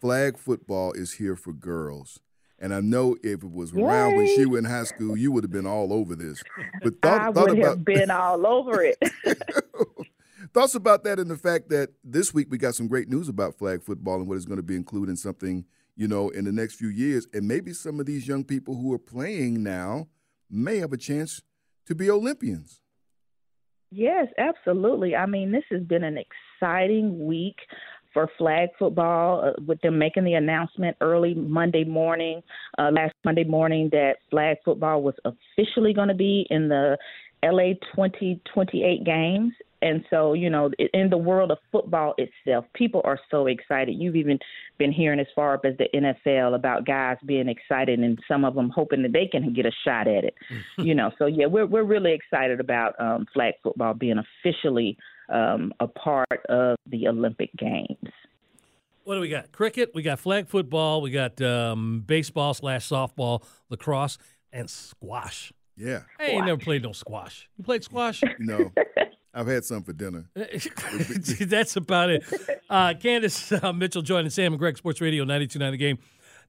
[0.00, 2.20] flag football is here for girls.
[2.60, 3.82] And I know if it was Yay.
[3.82, 6.42] around when she was in high school, you would have been all over this.
[6.82, 8.98] But thought, I thought would about, have been all over it.
[10.54, 13.58] thoughts about that and the fact that this week we got some great news about
[13.58, 15.64] flag football and what is going to be included in something,
[15.96, 17.26] you know, in the next few years.
[17.32, 20.08] And maybe some of these young people who are playing now
[20.50, 21.42] may have a chance
[21.86, 22.80] to be Olympians.
[23.90, 25.16] Yes, absolutely.
[25.16, 27.56] I mean, this has been an exciting week
[28.12, 32.42] for flag football, uh, with them making the announcement early Monday morning,
[32.78, 36.96] uh, last Monday morning, that flag football was officially going to be in the
[37.42, 39.52] LA 2028 games.
[39.80, 43.94] And so, you know, in the world of football itself, people are so excited.
[43.96, 44.38] You've even
[44.76, 48.56] been hearing as far up as the NFL about guys being excited and some of
[48.56, 50.34] them hoping that they can get a shot at it.
[50.78, 54.96] you know, so yeah, we're we're really excited about um, flag football being officially
[55.28, 58.12] um, a part of the Olympic Games.
[59.04, 59.52] What do we got?
[59.52, 59.92] Cricket.
[59.94, 61.00] We got flag football.
[61.00, 64.18] We got um, baseball slash softball, lacrosse,
[64.52, 65.52] and squash.
[65.76, 66.00] Yeah.
[66.18, 67.48] I ain't never played no squash.
[67.56, 68.22] You played squash?
[68.38, 68.72] No.
[69.34, 70.28] I've had some for dinner.
[70.34, 72.24] That's about it.
[72.68, 75.98] Uh, Kandice uh, Mitchell joining Sam and Greg Sports Radio 929 The Game,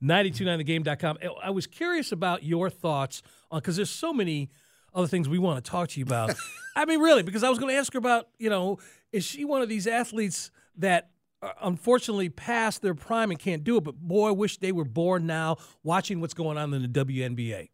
[0.01, 1.17] 929thegame.com.
[1.43, 4.49] I was curious about your thoughts on because there's so many
[4.93, 6.34] other things we want to talk to you about.
[6.75, 8.80] I mean, really, because I was going to ask her about, you know,
[9.12, 11.10] is she one of these athletes that
[11.41, 14.86] uh, unfortunately past their prime and can't do it, but boy, I wish they were
[14.86, 17.69] born now watching what's going on in the WNBA.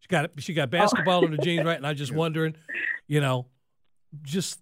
[0.00, 1.26] She got she got basketball oh.
[1.26, 1.76] in her jeans, right?
[1.76, 2.56] And I'm just wondering,
[3.06, 3.46] you know,
[4.22, 4.60] just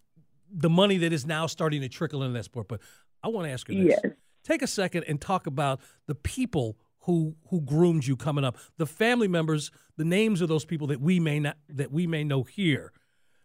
[0.52, 2.68] the money that is now starting to trickle into that sport.
[2.68, 2.80] But
[3.22, 3.98] I want to ask her this.
[4.02, 4.12] Yes.
[4.44, 8.86] Take a second and talk about the people who who groomed you coming up, the
[8.86, 12.42] family members, the names of those people that we may not that we may know
[12.42, 12.92] here.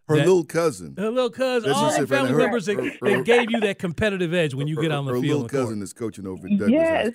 [0.08, 0.94] Her that, little cousin.
[0.98, 1.72] Her little cousin.
[1.72, 4.68] all the family her, members that, her, her, that, gave you that competitive edge when
[4.68, 5.52] you get on the her field.
[5.52, 7.12] Her little cousin is coaching over at Douglass yes.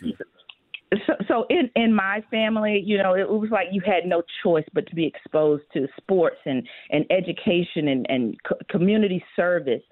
[1.07, 4.64] So, so in in my family, you know, it was like you had no choice
[4.72, 9.83] but to be exposed to sports and and education and and co- community service.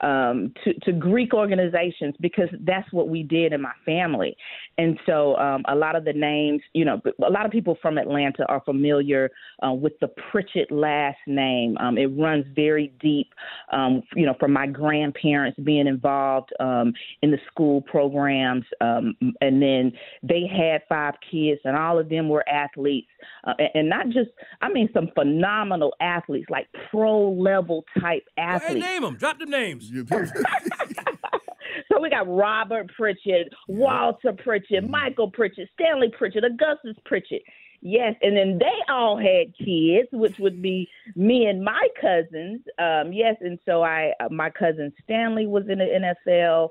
[0.00, 4.36] Um, to, to Greek organizations because that's what we did in my family.
[4.78, 7.96] And so um, a lot of the names, you know, a lot of people from
[7.96, 9.30] Atlanta are familiar
[9.66, 11.76] uh, with the Pritchett last name.
[11.78, 13.32] Um, it runs very deep,
[13.72, 18.64] um, you know, from my grandparents being involved um, in the school programs.
[18.80, 23.08] Um, and then they had five kids, and all of them were athletes.
[23.44, 24.30] Uh, and not just,
[24.60, 28.84] I mean, some phenomenal athletes, like pro level type athletes.
[28.84, 29.16] Hey, name them.
[29.16, 29.85] Drop the names.
[31.92, 34.90] So we got Robert Pritchett, Walter Pritchett, Mm-hmm.
[34.90, 37.42] Michael Pritchett, Stanley Pritchett, Augustus Pritchett.
[37.82, 42.60] Yes, and then they all had kids, which would be me and my cousins.
[42.78, 46.70] Um, yes, and so I, uh, my cousin Stanley was in the NFL.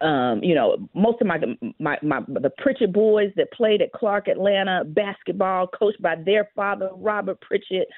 [0.00, 1.38] Um, you know, most of my,
[1.78, 6.90] my my the Pritchett boys that played at Clark Atlanta basketball, coached by their father
[6.94, 7.88] Robert Pritchett.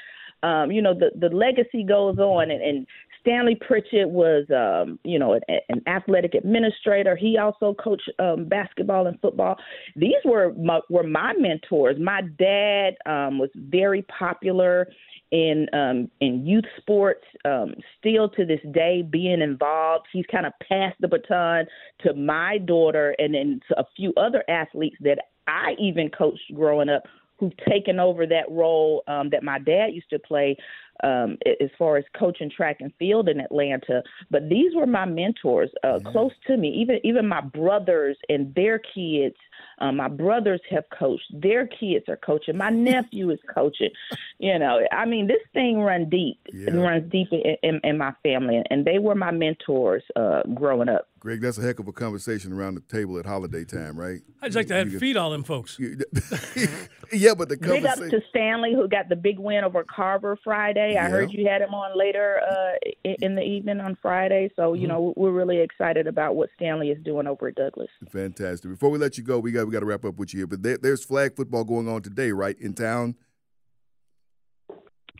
[0.43, 2.87] Um, you know, the the legacy goes on, and, and
[3.21, 7.17] Stanley Pritchett was, um, you know, an, an athletic administrator.
[7.17, 9.57] He also coached um, basketball and football.
[9.97, 11.97] These were my, were my mentors.
[12.01, 14.89] My dad um, was very popular
[15.31, 17.25] in um, in youth sports.
[17.45, 21.67] Um, still to this day, being involved, he's kind of passed the baton
[22.01, 26.89] to my daughter, and then to a few other athletes that I even coached growing
[26.89, 27.05] up
[27.39, 30.57] who've taken over that role um, that my dad used to play
[31.03, 34.03] um, as far as coaching track and field in Atlanta.
[34.31, 36.69] But these were my mentors, uh, close to me.
[36.69, 39.37] Even even my brothers and their kids.
[39.79, 42.57] Um, my brothers have coached; their kids are coaching.
[42.57, 43.91] My nephew is coaching.
[44.39, 46.39] You know, I mean, this thing runs deep.
[46.47, 50.89] It runs deep in, in, in my family, and they were my mentors uh, growing
[50.89, 51.10] up.
[51.21, 54.23] Greg, that's a heck of a conversation around the table at holiday time, right?
[54.43, 55.79] I just like to have feed all them folks.
[57.13, 60.97] yeah, but the Big up to Stanley, who got the big win over Carver Friday.
[60.97, 61.09] I Yeah.
[61.11, 62.73] heard you had him on later uh,
[63.05, 64.51] in the evening on Friday.
[64.57, 67.91] So, you know, we're really excited about what Stanley is doing over at Douglass.
[68.11, 68.71] Fantastic.
[68.71, 70.47] Before we let you go, we got we got to wrap up with you here.
[70.47, 73.15] But there, there's flag football going on today, right in town.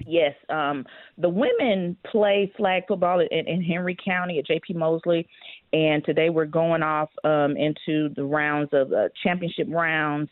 [0.07, 0.87] Yes, um,
[1.19, 5.29] the women play flag football in, in Henry County at JP Moseley,
[5.73, 10.29] and today we're going off um, into the rounds of uh, championship rounds,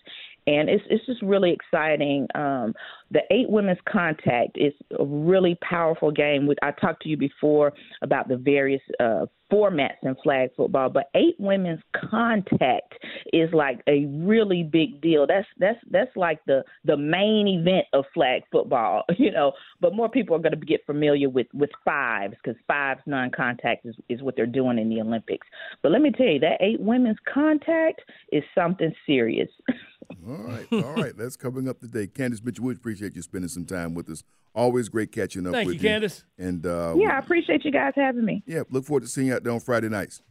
[0.48, 2.26] and it's it's just really exciting.
[2.34, 2.74] Um,
[3.10, 6.46] the eight women's contact is a really powerful game.
[6.46, 11.10] We- I talked to you before about the various uh, formats in flag football, but
[11.14, 11.80] eight women's
[12.10, 12.94] contact
[13.32, 15.26] is like a really big deal.
[15.26, 19.52] That's that's that's like the the main event of flag football, you know.
[19.80, 23.96] But more people are going to get familiar with with fives because fives non-contact is
[24.08, 25.46] is what they're doing in the Olympics.
[25.82, 28.00] But let me tell you, that eight women's contact
[28.32, 29.50] is something serious.
[30.26, 31.16] All right, all right.
[31.16, 32.06] That's coming up today.
[32.06, 34.22] Kandice Mitchell, we appreciate you spending some time with us.
[34.54, 35.96] Always great catching up Thank with you, you.
[35.96, 36.24] Kandice.
[36.38, 38.42] And uh, yeah, I appreciate you guys having me.
[38.46, 40.22] yeah, look forward to seeing you out there on Friday nights.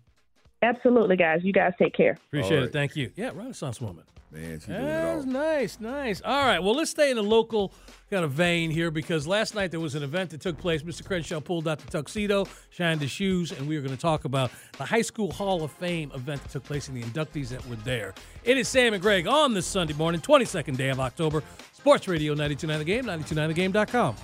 [0.62, 1.42] Absolutely, guys.
[1.44, 2.18] You guys take care.
[2.28, 2.74] Appreciate All it.
[2.74, 3.12] Thank you.
[3.16, 4.04] Yeah, Renaissance woman.
[4.30, 5.32] Man, she's doing it That's all.
[5.32, 6.22] nice, nice.
[6.22, 7.72] All right, well, let's stay in the local
[8.12, 10.84] kind of vein here because last night there was an event that took place.
[10.84, 11.06] Mr.
[11.06, 14.52] Crenshaw pulled out the tuxedo, shined his shoes, and we are going to talk about
[14.78, 17.78] the High School Hall of Fame event that took place and the inductees that were
[17.78, 18.14] there.
[18.44, 21.42] It is Sam and Greg on this Sunday morning, 22nd day of October.
[21.72, 24.16] Sports Radio 929 The Game, 929thegame.com.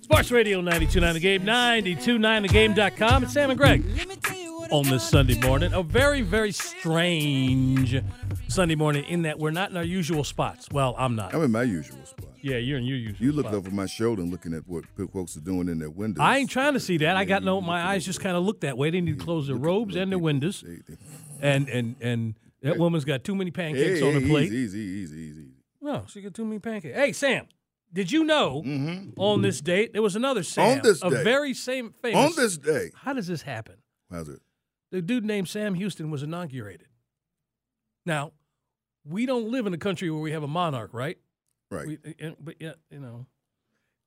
[0.00, 3.24] Sports Radio 929 The Game, 929thegame.com.
[3.24, 3.84] It's Sam and Greg
[4.70, 5.72] on this Sunday morning.
[5.72, 8.00] A very, very strange
[8.48, 10.68] Sunday morning in that we're not in our usual spots.
[10.70, 11.34] Well, I'm not.
[11.34, 12.28] I'm in my usual spot.
[12.40, 13.58] Yeah, you're in your usual You looked spot.
[13.58, 16.20] over my shoulder and looking at what folks are doing in their windows.
[16.20, 17.16] I ain't trying to see that.
[17.16, 17.60] I got no.
[17.60, 18.90] My eyes just kind of look that way.
[18.90, 20.64] They need to close their robes and their windows.
[21.40, 24.52] And and and that woman's got too many pancakes Hey, on her plate.
[24.52, 25.48] Easy, easy, easy, easy.
[25.80, 26.96] No, she got too many pancakes.
[26.96, 27.46] Hey, Sam,
[27.92, 29.18] did you know mm-hmm.
[29.20, 30.78] on this date there was another Sam.
[30.78, 32.24] On this a very same famous.
[32.24, 33.76] On this day, how does this happen?
[34.10, 34.40] how's it?
[34.90, 36.88] The dude named Sam Houston was inaugurated.
[38.06, 38.32] Now,
[39.04, 41.18] we don't live in a country where we have a monarch, right?
[41.70, 41.86] Right.
[41.86, 43.26] We, uh, but yet, you know,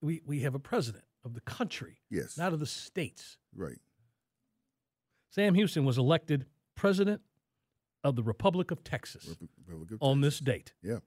[0.02, 2.38] we we have a president of the country, yes.
[2.38, 3.38] not of the states.
[3.56, 3.78] right.
[5.30, 7.22] Sam Houston was elected president
[8.04, 10.90] of the Republic of Texas Republic- of on this date, Yeah.
[10.92, 11.02] You know, that's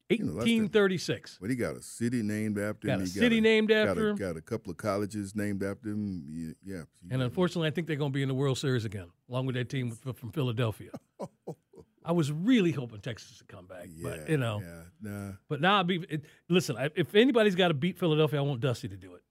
[0.19, 1.37] 1836.
[1.41, 3.01] But he got a city named after Got him.
[3.01, 4.15] a He city named got after a, him.
[4.17, 6.55] Got a couple of colleges named after him.
[6.63, 6.83] Yeah.
[7.09, 9.55] And unfortunately, I think they're going to be in the World Series again, along with
[9.55, 10.91] that team from Philadelphia.
[12.03, 14.61] I was really hoping Texas would come back, yeah, but you know.
[14.63, 15.11] Yeah.
[15.11, 15.31] Nah.
[15.47, 16.75] But now, I'll be it, listen.
[16.75, 19.21] I, if anybody's got to beat Philadelphia, I want Dusty to do it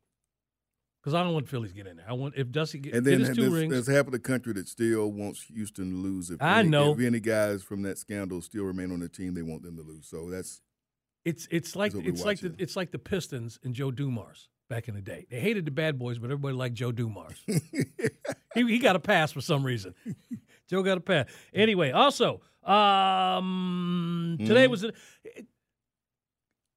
[1.02, 2.06] because I don't want Phillies get in there.
[2.08, 3.72] I want if Dusty get, And get then his two there's, rings.
[3.72, 6.30] there's half of the country that still wants Houston to lose.
[6.30, 6.92] If I any, know.
[6.92, 9.82] If any guys from that scandal still remain on the team, they want them to
[9.82, 10.06] lose.
[10.06, 10.60] So that's
[11.24, 14.48] It's it's like it's like the it's like the Pistons and Joe Dumars.
[14.68, 15.26] back in the day.
[15.30, 17.36] They hated the bad boys, but everybody liked Joe Dumars.
[17.46, 19.94] he, he got a pass for some reason.
[20.68, 21.26] Joe got a pass.
[21.52, 24.84] Anyway, also, um, today was.
[24.84, 24.92] A,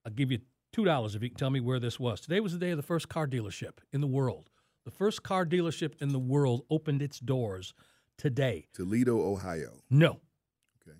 [0.06, 0.40] I'll give you
[0.74, 2.20] two dollars if you can tell me where this was.
[2.20, 4.50] Today was the day of the first car dealership in the world.
[4.86, 7.74] The first car dealership in the world opened its doors
[8.18, 8.68] today.
[8.74, 9.82] Toledo, Ohio.
[9.90, 10.20] No,
[10.82, 10.98] Okay.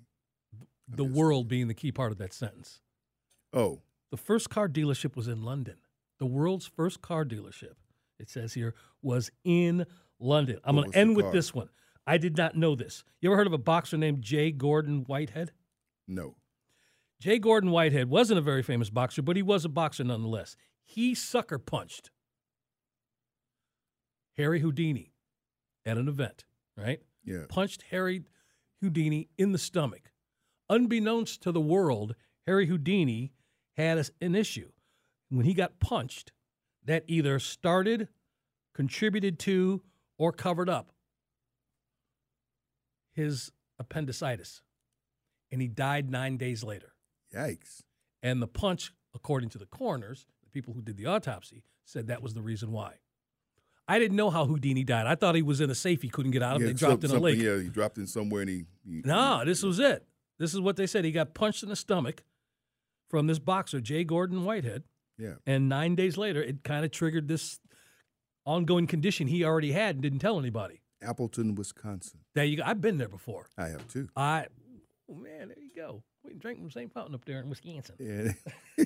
[0.88, 2.80] the world being the key part of that sentence.
[3.54, 5.76] Oh, The first car dealership was in London.
[6.20, 7.74] The world's first car dealership,
[8.20, 9.86] it says here, was in
[10.20, 10.60] London.
[10.64, 11.70] I'm going to end with this one.
[12.06, 13.04] I did not know this.
[13.22, 15.52] You ever heard of a boxer named Jay Gordon Whitehead?
[16.08, 16.36] no.
[17.20, 20.58] Jay Gordon Whitehead wasn't a very famous boxer, but he was a boxer nonetheless.
[20.84, 22.12] He sucker punched
[24.36, 25.14] Harry Houdini
[25.86, 26.44] at an event,
[26.76, 27.02] right?
[27.24, 27.46] Yeah.
[27.48, 28.24] Punched Harry
[28.82, 30.12] Houdini in the stomach.
[30.70, 33.32] Unbeknownst to the world, Harry Houdini
[33.78, 34.70] had an issue.
[35.30, 36.32] When he got punched,
[36.86, 38.08] that either started,
[38.74, 39.82] contributed to,
[40.18, 40.92] or covered up
[43.14, 44.62] his appendicitis.
[45.52, 46.94] And he died nine days later.
[47.36, 47.84] Yikes.
[48.22, 52.24] And the punch, according to the coroners, the people who did the autopsy, said that
[52.24, 52.96] was the reason why.
[53.88, 55.08] I didn't know how Houdini died.
[55.08, 56.62] I thought he was in a safe he couldn't get out of.
[56.62, 57.38] Yeah, they dropped in a lake.
[57.38, 58.66] Yeah, he dropped in somewhere and he.
[58.86, 60.08] he No, this was it.
[60.40, 61.04] This is what they said.
[61.06, 62.24] He got punched in the stomach
[63.14, 64.82] from this boxer, Jay Gordon Whitehead.
[65.20, 65.36] Yeah.
[65.46, 67.60] And nine days later, it kind of triggered this
[68.44, 70.82] ongoing condition he already had and didn't tell anybody.
[71.00, 72.22] Appleton, Wisconsin.
[72.34, 72.64] There you go.
[72.66, 73.50] I've been there before.
[73.56, 74.10] I have too.
[74.16, 74.48] I,
[75.08, 76.02] oh man, there you go.
[76.24, 77.96] We can drink from the same fountain up there in Wisconsin.
[78.00, 78.32] Yeah.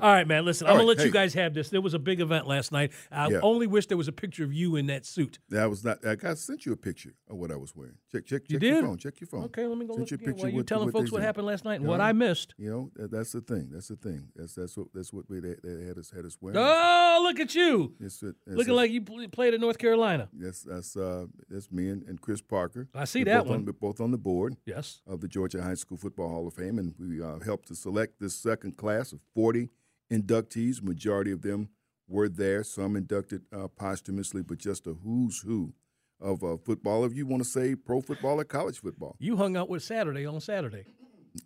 [0.00, 0.44] All right, man.
[0.44, 1.70] Listen, All I'm gonna right, let you guys have this.
[1.70, 2.90] There was a big event last night.
[3.12, 3.40] I Yeah.
[3.42, 5.38] only wish there was a picture of you in that suit.
[5.50, 6.04] that was not.
[6.04, 7.94] I got sent you a picture of what I was wearing.
[8.10, 8.84] Check, check, You check your did?
[8.84, 8.98] phone.
[8.98, 9.44] Check your phone.
[9.44, 11.22] Okay, let me go Sent look you a picture while you telling what folks what
[11.22, 11.90] happened last night and Yeah.
[11.90, 12.54] what I missed.
[12.58, 13.68] You know, that, that's the thing.
[13.72, 14.28] That's the thing.
[14.34, 16.58] That's that's what that's what we, they, they had us had us wearing.
[16.58, 20.28] Oh, look at you, It's, it- it's, looking like you played in North Carolina.
[20.32, 22.88] that's that's uh that's me and, and Chris Parker.
[22.94, 23.58] I see We're that one.
[23.58, 25.00] On, both on the board Yes.
[25.06, 28.18] of the Georgia High School Football Hall of Fame, and we uh, helped to select
[28.18, 29.68] this second class of 40
[30.10, 30.82] inductees.
[30.82, 31.68] Majority of them
[32.08, 32.64] were there.
[32.64, 35.74] Some inducted uh, posthumously, but just a who's who
[36.20, 37.04] of uh, football.
[37.04, 40.24] If you want to say pro football or college football, You hung out with Saturday
[40.26, 40.84] on Saturday.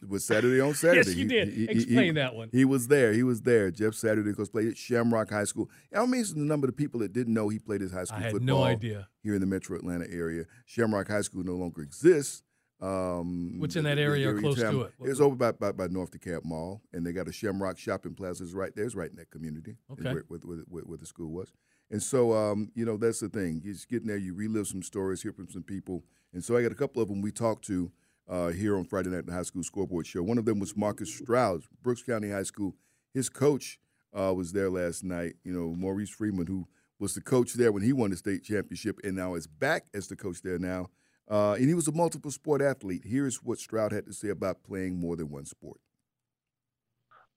[0.03, 1.09] it was Saturday on Saturday.
[1.11, 1.71] yes, you did.
[1.71, 2.49] Explain that one.
[2.53, 3.13] He was there.
[3.13, 3.71] He was there.
[3.71, 5.69] Jeff Saturday goes played at Shamrock High School.
[5.97, 8.23] I mean, the number of people that didn't know he played his high school I
[8.23, 9.09] had football no idea.
[9.23, 10.45] here in the Metro Atlanta area.
[10.67, 12.43] Shamrock High School no longer exists.
[12.81, 14.93] Um, What's in that area or close to it?
[15.01, 18.45] It's over by, by, by North DeKalb Mall, and they got a Shamrock shopping plaza.
[18.45, 18.85] It's right there.
[18.85, 19.77] It's right in that community.
[19.91, 20.05] Okay.
[20.13, 21.53] Where, where, where, where- where the school was.
[21.91, 23.61] And so, um, you know, that's the thing.
[23.65, 26.03] You just get in there, you relive some stories, hear from some people.
[26.33, 27.93] And so I got a couple of them we talked to
[28.29, 30.23] uh, here on Friday Night at the High School Scoreboard Show.
[30.25, 32.75] One of them was Marcus Stroud, Brooks County High School.
[33.15, 33.79] His coach
[34.13, 35.35] uh, was there last night.
[35.45, 36.67] You know, Maurice Freeman, who
[36.99, 40.09] was the coach there when he won the state championship, and now is back as
[40.09, 40.89] the coach there now.
[41.29, 43.03] Uh, and he was a multiple sport athlete.
[43.05, 45.81] Here's what Stroud had to say about playing more than one sport.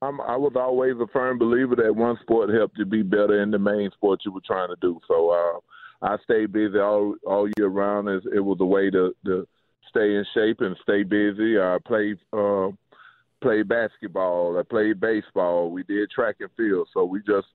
[0.02, 3.52] I'm, I was always a firm believer that one sport helped you be better in
[3.52, 4.99] the main sport you were trying to do.
[5.08, 8.08] So uh, I stayed busy all all year round.
[8.08, 9.47] As it was a way to, to
[9.89, 11.60] stay in shape and stay busy.
[11.60, 12.69] I played uh,
[13.41, 14.58] played basketball.
[14.58, 15.71] I played baseball.
[15.71, 16.88] We did track and field.
[16.93, 17.47] So we just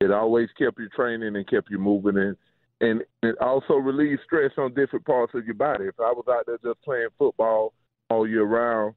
[0.00, 2.36] it always kept you training and kept you moving and
[2.80, 5.84] and it also relieved stress on different parts of your body.
[5.84, 7.74] If I was out there just playing football
[8.08, 8.94] all year round,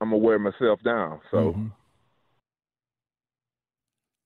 [0.00, 1.20] I'm gonna wear myself down.
[1.30, 1.52] So.
[1.52, 1.72] Mhm.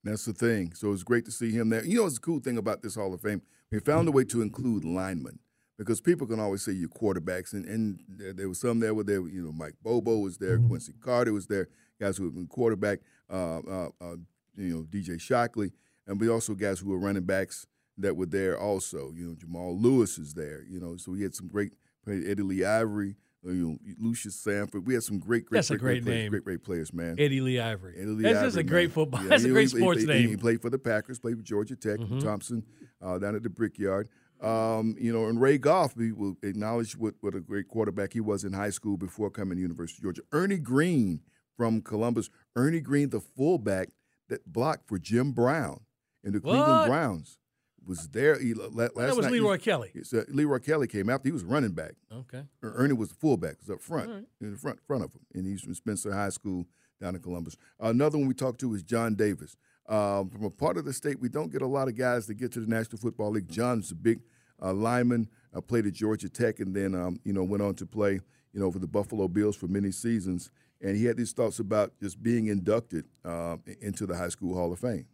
[0.02, 0.72] That's the thing.
[0.74, 1.84] So it's great to see him there.
[1.84, 3.42] You know, it's the cool thing about this Hall of Fame?
[3.70, 5.38] We found a way to include linemen
[5.76, 9.04] because people can always say your quarterbacks, and, and there, there was some there where
[9.04, 11.68] there, you know, Mike Bobo was there, Quincy Carter was there,
[12.00, 14.16] guys who have been quarterback, uh, uh, uh,
[14.56, 15.72] you know, DJ Shockley,
[16.06, 17.66] and we also guys who were running backs
[18.00, 19.12] that were there also.
[19.14, 20.64] You know, Jamal Lewis is there.
[20.68, 21.72] You know, so we had some great
[22.06, 24.86] Eddie Lee Ivory, you know, Lucius Sanford.
[24.86, 27.16] We had some great, great, That's a great, great players, great, great players, man.
[27.18, 27.94] Eddie Lee Ivory.
[27.96, 28.94] Eddie Lee That's just a Ivory, great man.
[28.94, 29.22] football.
[29.22, 30.28] Yeah, That's a great he- sports he, name.
[30.28, 32.22] He played for the Packers, played for Georgia Tech, Mhm.
[32.22, 32.64] Thomson,
[33.02, 34.08] uh, down at the Brickyard.
[34.40, 38.20] Um, you know, and Ray Goff, we will acknowledge what, what a great quarterback he
[38.20, 40.22] was in high school before coming to University of Georgia.
[40.32, 41.20] Ernie Green
[41.58, 42.30] from Columbus.
[42.56, 43.90] Ernie Green, the fullback
[44.30, 45.80] that blocked for Jim Brown
[46.24, 46.52] in the What?
[46.54, 47.38] Cleveland Browns,
[47.86, 48.38] was there.
[48.40, 49.90] He, la- last that was night, Leroy he, Kelly.
[49.92, 51.28] he said Leroy Kelly came after.
[51.28, 51.92] He was running back.
[52.12, 52.42] Okay.
[52.62, 54.24] Er- Ernie was the fullback, was up front, All right.
[54.40, 56.66] in the front front of him, and he's from Spencer High School
[57.00, 57.56] down in Columbus.
[57.80, 59.56] another one we talked to is John Davis.
[59.88, 62.34] Um, from a part of the state, we don't get a lot of guys that
[62.34, 63.48] get to the National Football League.
[63.48, 64.20] John's a big
[64.62, 67.86] uh, lineman, uh, played at Georgia Tech, and then um, you know went on to
[67.86, 68.20] play
[68.52, 70.50] you know for the Buffalo Bills for many seasons.
[70.82, 74.72] And he had these thoughts about just being inducted uh, into the High School Hall
[74.72, 75.06] of Fame.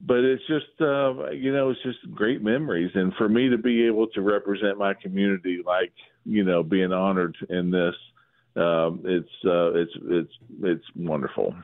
[0.00, 3.86] But it's just uh, you know it's just great memories, and for me to be
[3.86, 5.92] able to represent my community, like
[6.24, 7.94] you know, being honored in this,
[8.56, 10.32] um, it's uh, it's it's
[10.62, 11.54] it's wonderful.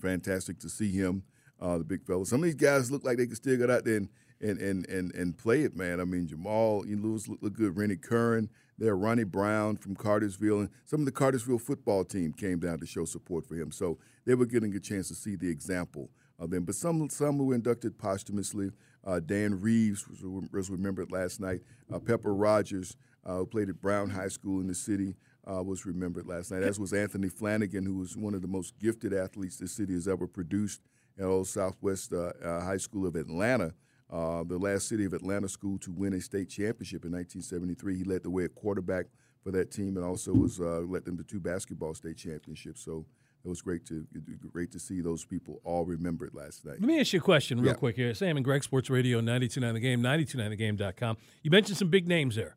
[0.00, 1.22] Fantastic to see him,
[1.60, 2.24] uh, the big fella.
[2.26, 4.08] Some of these guys look like they can still get out there and
[4.40, 6.00] and and and, and play it, man.
[6.00, 7.76] I mean, Jamal Lewis look, look good.
[7.76, 8.48] Rennie Curran,
[8.78, 12.86] there, Ronnie Brown from Cartersville, and some of the Cartersville football team came down to
[12.86, 13.72] show support for him.
[13.72, 16.64] So they were getting a chance to see the example of them.
[16.64, 18.70] But some some were inducted posthumously.
[19.04, 20.22] Uh, Dan Reeves was,
[20.52, 21.60] was, remembered last night.
[21.92, 25.14] Uh, Pepper Rogers, uh, who played at Brown High School in the city,
[25.50, 26.62] uh, was remembered last night.
[26.62, 30.06] As was Anthony Flanagan, who was one of the most gifted athletes the city has
[30.06, 30.82] ever produced
[31.18, 33.72] at Old Southwest uh, uh, High School of Atlanta.
[34.10, 37.96] the last city of Atlanta school to win a state championship in 1973.
[37.96, 39.06] He led the way at quarterback
[39.42, 42.84] for that team and also was led them to two basketball state championships.
[42.84, 43.06] So
[43.44, 44.06] it was great to
[44.52, 46.80] great to see those people all remembered last night.
[46.80, 47.74] Let me ask you a question real Yeah.
[47.74, 48.12] quick here.
[48.14, 51.16] Sam and Greg Sports Radio 929 The Game, 929thegame.com.
[51.42, 52.56] You mentioned some big names there.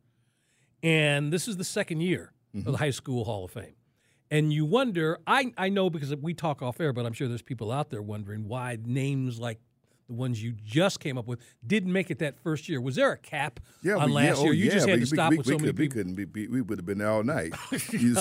[0.83, 2.67] And this is the second year Mm-hmm.
[2.67, 3.75] of the High School Hall of Fame.
[4.29, 7.41] And you wonder, I, I know because we talk off air, but I'm sure there's
[7.41, 9.61] people out there wondering why names like
[10.09, 12.81] the ones you just came up with didn't make it that first year.
[12.81, 14.53] Was there a cap on we- last oh, year?
[14.53, 15.85] You yeah, just had we- to we- stop we, with we so many could, we
[15.87, 15.97] people.
[16.11, 17.53] couldn't be, we would have been there all night.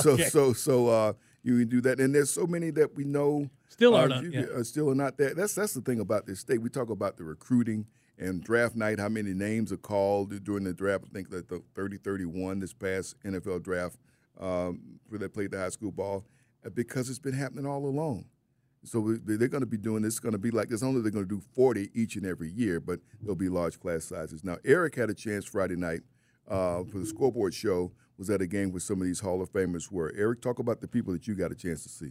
[0.00, 0.28] So Okay.
[0.28, 1.12] so so uh,
[1.42, 4.24] you can do that, and there's so many that we know Still uh, are not,
[4.24, 4.46] you- yeah.
[4.58, 5.34] uh, still are not there.
[5.34, 6.60] That's that's the thing about this state.
[6.60, 7.86] We talk about the recruiting
[8.18, 8.98] and draft night.
[8.98, 11.04] How many names are called during the draft?
[11.08, 13.96] I think that the 30, 31 this past NFL draft
[14.38, 16.26] um, where they played the high school ball
[16.64, 18.26] uh, because it's been happening all along.
[18.84, 20.14] So we, they're going to be doing this.
[20.14, 20.82] It's going to be like this.
[20.82, 24.04] Only they're going to do forty each and every year, but there'll be large class
[24.04, 24.42] sizes.
[24.44, 26.00] Now, Eric had a chance Friday night
[26.48, 27.92] uh, for the scoreboard show.
[28.20, 30.12] Was at a game where some of these Hall of Famers were.
[30.14, 32.10] Eric, talk about the people that you got a chance to see.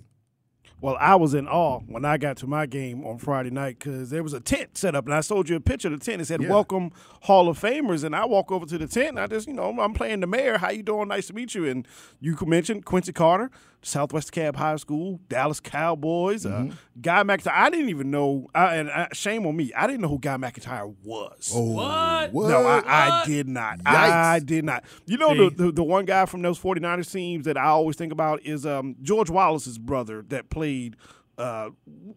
[0.81, 4.09] Well, I was in awe when I got to my game on Friday night because
[4.09, 6.19] there was a tent set up, and I sold you a picture of the tent.
[6.19, 6.49] It said Yeah.
[6.49, 6.89] "Welcome
[7.21, 9.69] Hall of Famers," and I walk over to the tent, and I just, you know,
[9.79, 10.57] I'm playing the mayor.
[10.57, 11.09] How you doing?
[11.09, 11.65] Nice to meet you.
[11.65, 11.87] And
[12.19, 13.51] you mentioned Quincy Carter,
[13.81, 16.71] Southwest DeKalb High School, Dallas Cowboys, Mm-hmm.
[16.71, 17.53] uh, Guy McIntyre.
[17.53, 20.35] I didn't even know, I, and I, shame on me, I didn't know who Guy
[20.35, 21.51] McIntyre was.
[21.55, 22.33] What?
[22.33, 22.49] What?
[22.49, 23.79] No, I, I did not.
[23.85, 24.83] I did not.
[25.05, 25.49] You know, See?
[25.49, 28.65] the, the the one guy from those 49ers teams that I always think about is
[28.65, 30.95] um, George Wallace's brother that played.
[31.39, 31.69] Uh,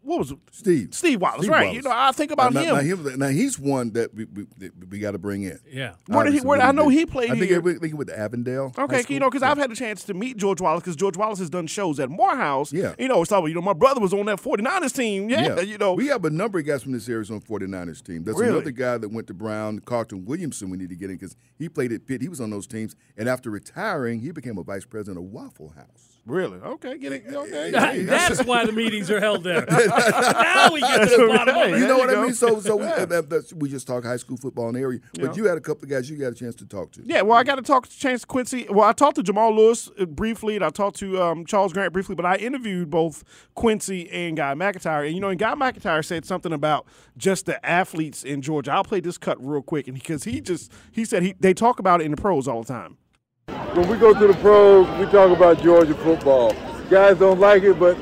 [0.03, 0.39] what was it?
[0.51, 0.89] Steve.
[0.93, 1.63] Steve Wallace, Steve right?
[1.67, 1.77] Wallace.
[1.77, 2.75] You know, I think about now, him.
[2.75, 4.47] Now, him- now he's one that we, we,
[4.91, 5.61] we got to bring in.
[5.71, 5.95] Yeah.
[6.09, 7.61] Where did he- where- I know he played I think here.
[7.63, 8.73] he, I think he went Avondale.
[8.77, 9.53] Okay, you know, because Yeah.
[9.53, 12.11] I've had a chance to meet George Wallace because George Wallace has done shows at
[12.11, 12.73] Morehouse.
[12.73, 12.95] Yeah.
[12.99, 15.31] You know, it's like, you know, my brother was on that 49ers team.
[15.31, 15.61] Yeah.
[15.61, 18.25] You know, we have a number of guys from this Arizona 49ers team.
[18.25, 18.51] There's Really?
[18.57, 21.69] another guy that went to Brown, Carlton Williamson, we need to get in because he
[21.69, 22.23] played at Pitt.
[22.23, 22.97] He was on those teams.
[23.17, 26.12] And after retiring, he became a vice president of Waffle House.
[26.27, 26.59] Really?
[26.59, 27.25] Okay, get it.
[27.27, 27.71] Okay.
[28.05, 29.65] That's why the meetings are held there.
[29.71, 31.79] now we get to the bottom of Hey, it.
[31.81, 32.35] You know what you I mean?
[32.35, 35.01] So, so we, that- that's- we just talk high school football in the area.
[35.21, 37.03] But you had a couple of guys you got a chance to talk to.
[37.05, 38.67] Yeah, well, I got to talk to Chance Quincy.
[38.71, 41.93] Well, I talked to Jamal Lewis uh, briefly, and I talked to um, Charles Grant
[41.93, 45.05] briefly, but I interviewed both Quincy and Guy McIntyre.
[45.07, 48.73] And, you know, and Guy McIntyre said something about just the athletes in Georgia.
[48.73, 51.79] I'll play this cut real quick, and because he just, he said he, they talk
[51.79, 52.97] about it in the pros all the time.
[53.49, 56.55] When we go to the pros, we talk about Georgia football.
[56.91, 57.97] Guys don't like it, but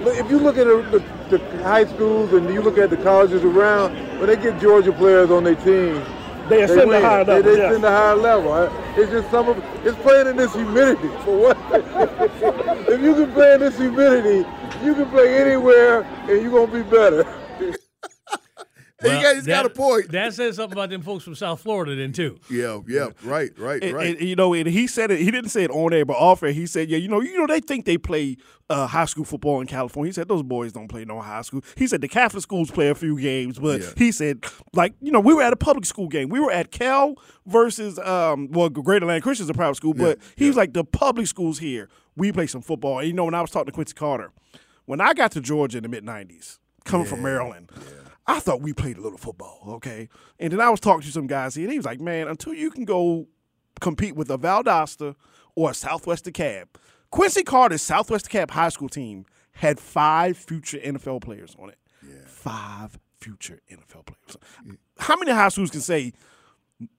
[0.00, 3.42] if you look at the, the, the high schools and you look at the colleges
[3.42, 6.02] around, when they get Georgia players on their team,
[6.48, 7.02] They ascend to win.
[7.02, 7.68] higher They- levels, They, yeah.
[7.68, 8.70] ascend to higher level.
[8.96, 11.58] It's just some of it's playing in this humidity for what?
[12.88, 14.48] if you can play in this humidity,
[14.84, 17.26] you can play anywhere and you're gonna be better.
[19.10, 20.10] Hey, you guys he's got a point.
[20.12, 22.38] That says something about them folks from South Florida, then too.
[22.50, 24.16] Yeah, yeah, right, right, And, right.
[24.18, 25.18] and, you know, and he said it.
[25.20, 27.36] He didn't say it on air, but off air, he said, "Yeah, you know, you
[27.38, 28.36] know, they think they play
[28.70, 31.62] uh, high school football in California." He said those boys don't play no high school.
[31.76, 33.86] He said the Catholic schools play a few games, but Yeah.
[33.96, 36.28] he said, like, you know, we were at a public school game.
[36.28, 37.14] We were at Cal
[37.46, 41.26] versus, um, well, Greater Atlanta Christian's a private school, but he was like the public
[41.26, 41.88] schools here.
[42.16, 42.98] We play some football.
[43.00, 44.32] And you know, when I was talking to Quincy Carter,
[44.86, 47.70] when I got to Georgia in the mid '90s, coming from Maryland.
[48.26, 50.08] I thought we played a little football, okay?
[50.38, 52.54] And then I was talking to some guys here, and he was like, man, until
[52.54, 53.26] you can go
[53.80, 55.14] compete with a Valdosta
[55.54, 56.66] or a Southwest DeKalb,
[57.10, 61.78] Quincy Carter's Southwest DeKalb high school team had five future NFL players on it.
[62.26, 64.36] Five future NFL players.
[64.98, 66.12] How many high schools can say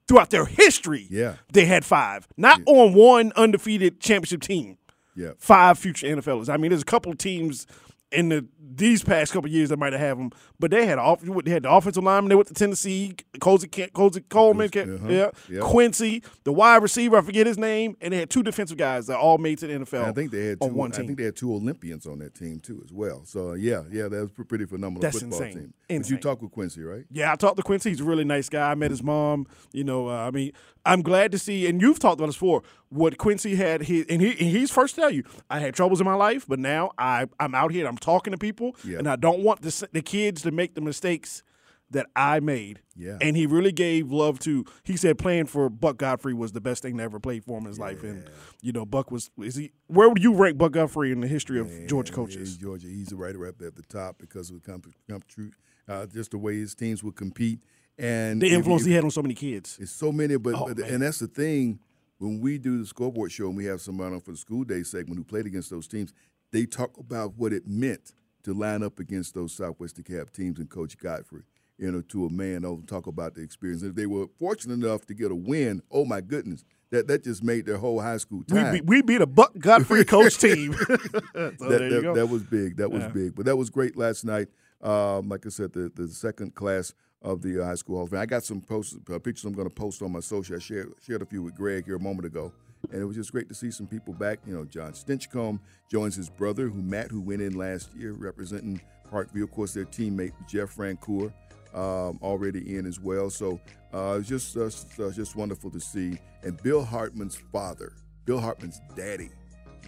[0.08, 1.36] throughout their history Yeah.
[1.52, 2.26] they had five?
[2.36, 4.78] Not on one undefeated championship team
[5.14, 5.32] yeah.
[5.38, 6.48] five future NFLers.
[6.48, 7.66] I mean, there's a couple of teams
[8.12, 8.46] in the
[8.78, 10.30] these past couple years they might have had them,
[10.60, 12.28] but they had off they had the offensive lineman.
[12.28, 15.08] They went to Tennessee, Cozy, Cozy Coleman, Uh-huh.
[15.08, 15.60] yeah, Yeah.
[15.62, 19.16] Quincy, the wide receiver, I forget his name, and they had two defensive guys that
[19.16, 20.00] all made to the NFL.
[20.00, 20.66] And I think they had two.
[20.66, 23.22] on one I think they had two Olympians on that team too, as well.
[23.24, 25.54] So yeah, yeah, that was pretty phenomenal That's football insane.
[25.54, 25.74] team.
[25.88, 26.18] But you Insane.
[26.20, 27.04] talked with Quincy, right?
[27.10, 27.90] Yeah, I talked to Quincy.
[27.90, 28.70] He's a really nice guy.
[28.72, 29.46] I met his mom.
[29.72, 30.52] You know, uh, I mean,
[30.86, 32.62] I'm glad to see, and you've talked about this before.
[32.88, 36.00] What Quincy had, his, and he and he's first to tell you, I had troubles
[36.00, 37.86] in my life, but now I I'm out here.
[37.86, 38.98] I'm talking to people, Yeah.
[38.98, 41.42] and I don't want the the kids to make the mistakes
[41.90, 42.80] that I made.
[42.96, 43.16] Yeah.
[43.20, 44.64] And he really gave love to.
[44.82, 47.64] He said playing for Buck Godfrey was the best thing that ever played for him
[47.64, 48.24] in his life, and
[48.60, 49.72] you know, Buck was is he?
[49.86, 52.56] Where would you rank Buck Godfrey in the history of Georgia coaches?
[52.56, 55.52] yeah, Georgia, he's right up there at the top because of the comp- comp- tru-
[55.88, 57.60] uh, just the way his teams would compete
[57.98, 59.78] and The influence if- he had on so many kids.
[59.80, 61.78] It's so many, but, Oh, but and that's the thing.
[62.18, 64.82] When we do the scoreboard show and we have somebody on for the school day
[64.82, 66.12] segment who played against those teams,
[66.50, 68.14] they talk about what it meant
[68.44, 71.42] to line up against those Southwest DeKalb teams and Coach Godfrey.
[71.78, 73.82] You know, to a man, they'll talk about the experience.
[73.82, 77.42] If they were fortunate enough to get a win, oh my goodness, that that just
[77.42, 78.72] made their whole high school We time.
[78.72, 80.72] beat, we beat a Buck Godfrey coach team.
[80.74, 82.76] so that, that, that was big.
[82.78, 83.08] That was Yeah.
[83.08, 83.34] big.
[83.34, 84.48] But that was great last night.
[84.82, 88.10] Um, like I said, the, the second class of the uh, high school hall of
[88.10, 88.20] fame.
[88.20, 90.56] I got some posts, uh, pictures I'm going to post on my social.
[90.56, 92.52] I shared, shared a few with Greg here a moment ago.
[92.92, 94.38] And it was just great to see some people back.
[94.46, 95.58] You know, John Stinchcomb
[95.90, 99.42] joins his brother, who Matt, who went in last year representing Parkview.
[99.42, 101.32] Of course, their teammate Jeff Francoeur
[101.74, 103.30] um, already in as well.
[103.30, 103.58] So
[103.92, 104.66] uh, it's just uh,
[105.04, 106.18] uh, just wonderful to see.
[106.42, 107.92] And Bill Hartman's father,
[108.24, 109.30] Bill Hartman's daddy,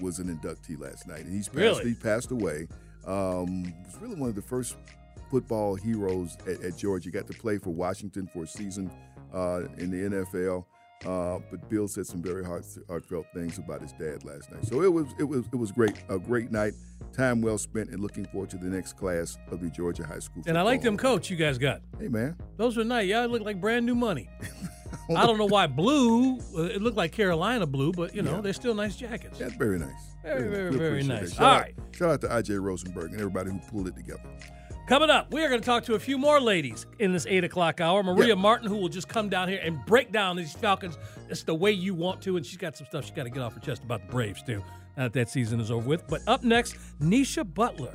[0.01, 1.89] was an inductee last night, and he's passed, Really?
[1.91, 2.69] he passed away.
[3.09, 4.77] Um, was really one of the first
[5.31, 7.11] football heroes at, at Georgia.
[7.11, 8.91] Got to play for Washington for a season
[9.33, 10.65] uh, in the NFL.
[11.07, 14.67] Uh, but Bill said some very heart, heartfelt things about his dad last night.
[14.67, 16.75] So it was it was it was great, a great night,
[17.19, 20.43] time well spent, and looking forward to the next class of the Georgia high school.
[20.47, 21.81] And I like them coats you guys got.
[21.99, 23.09] Hey man, Those were nice.
[23.09, 24.31] Y'all look like brand new money.
[25.15, 26.39] I don't know why blue.
[26.57, 28.41] uh, It looked like Carolina blue, but you know Yeah.
[28.41, 29.39] they're still nice jackets.
[29.39, 29.91] that's very nice.
[30.23, 31.39] Very, very, We very nice.
[31.39, 31.75] All out- right.
[31.93, 34.23] shout out to IJ Rosenberg and everybody who pulled it together.
[34.89, 37.45] Coming up, we are going to talk to a few more ladies in this eight
[37.45, 38.03] o'clock hour.
[38.03, 38.35] Maria Yeah.
[38.37, 40.97] Martin, who will just come down here and break down these Falcons.
[41.29, 43.43] It's the way you want to, and she's got some stuff she's got to get
[43.43, 44.63] off her chest about the Braves too.
[44.99, 46.07] That that season is over with.
[46.09, 47.95] But up next, Nisha Butler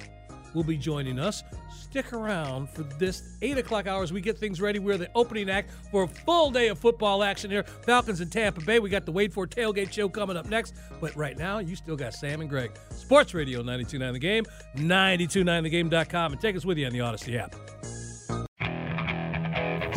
[0.53, 1.43] will be joining us.
[1.69, 4.79] Stick around for this eight o'clock hour as we get things ready.
[4.79, 7.63] We're the opening act for a full day of football action here.
[7.63, 8.79] Falcons in Tampa Bay.
[8.79, 10.75] We got the Wade for Tailgate show coming up next.
[11.01, 12.71] But right now, you still got Sam and Greg.
[12.91, 14.45] Sports Radio 929 The Game,
[14.77, 17.55] 929thegame.com, and take us with you on the Audacy app.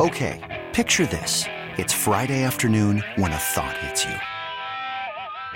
[0.01, 1.45] Okay, picture this.
[1.77, 4.36] It's Friday afternoon when a thought hits you.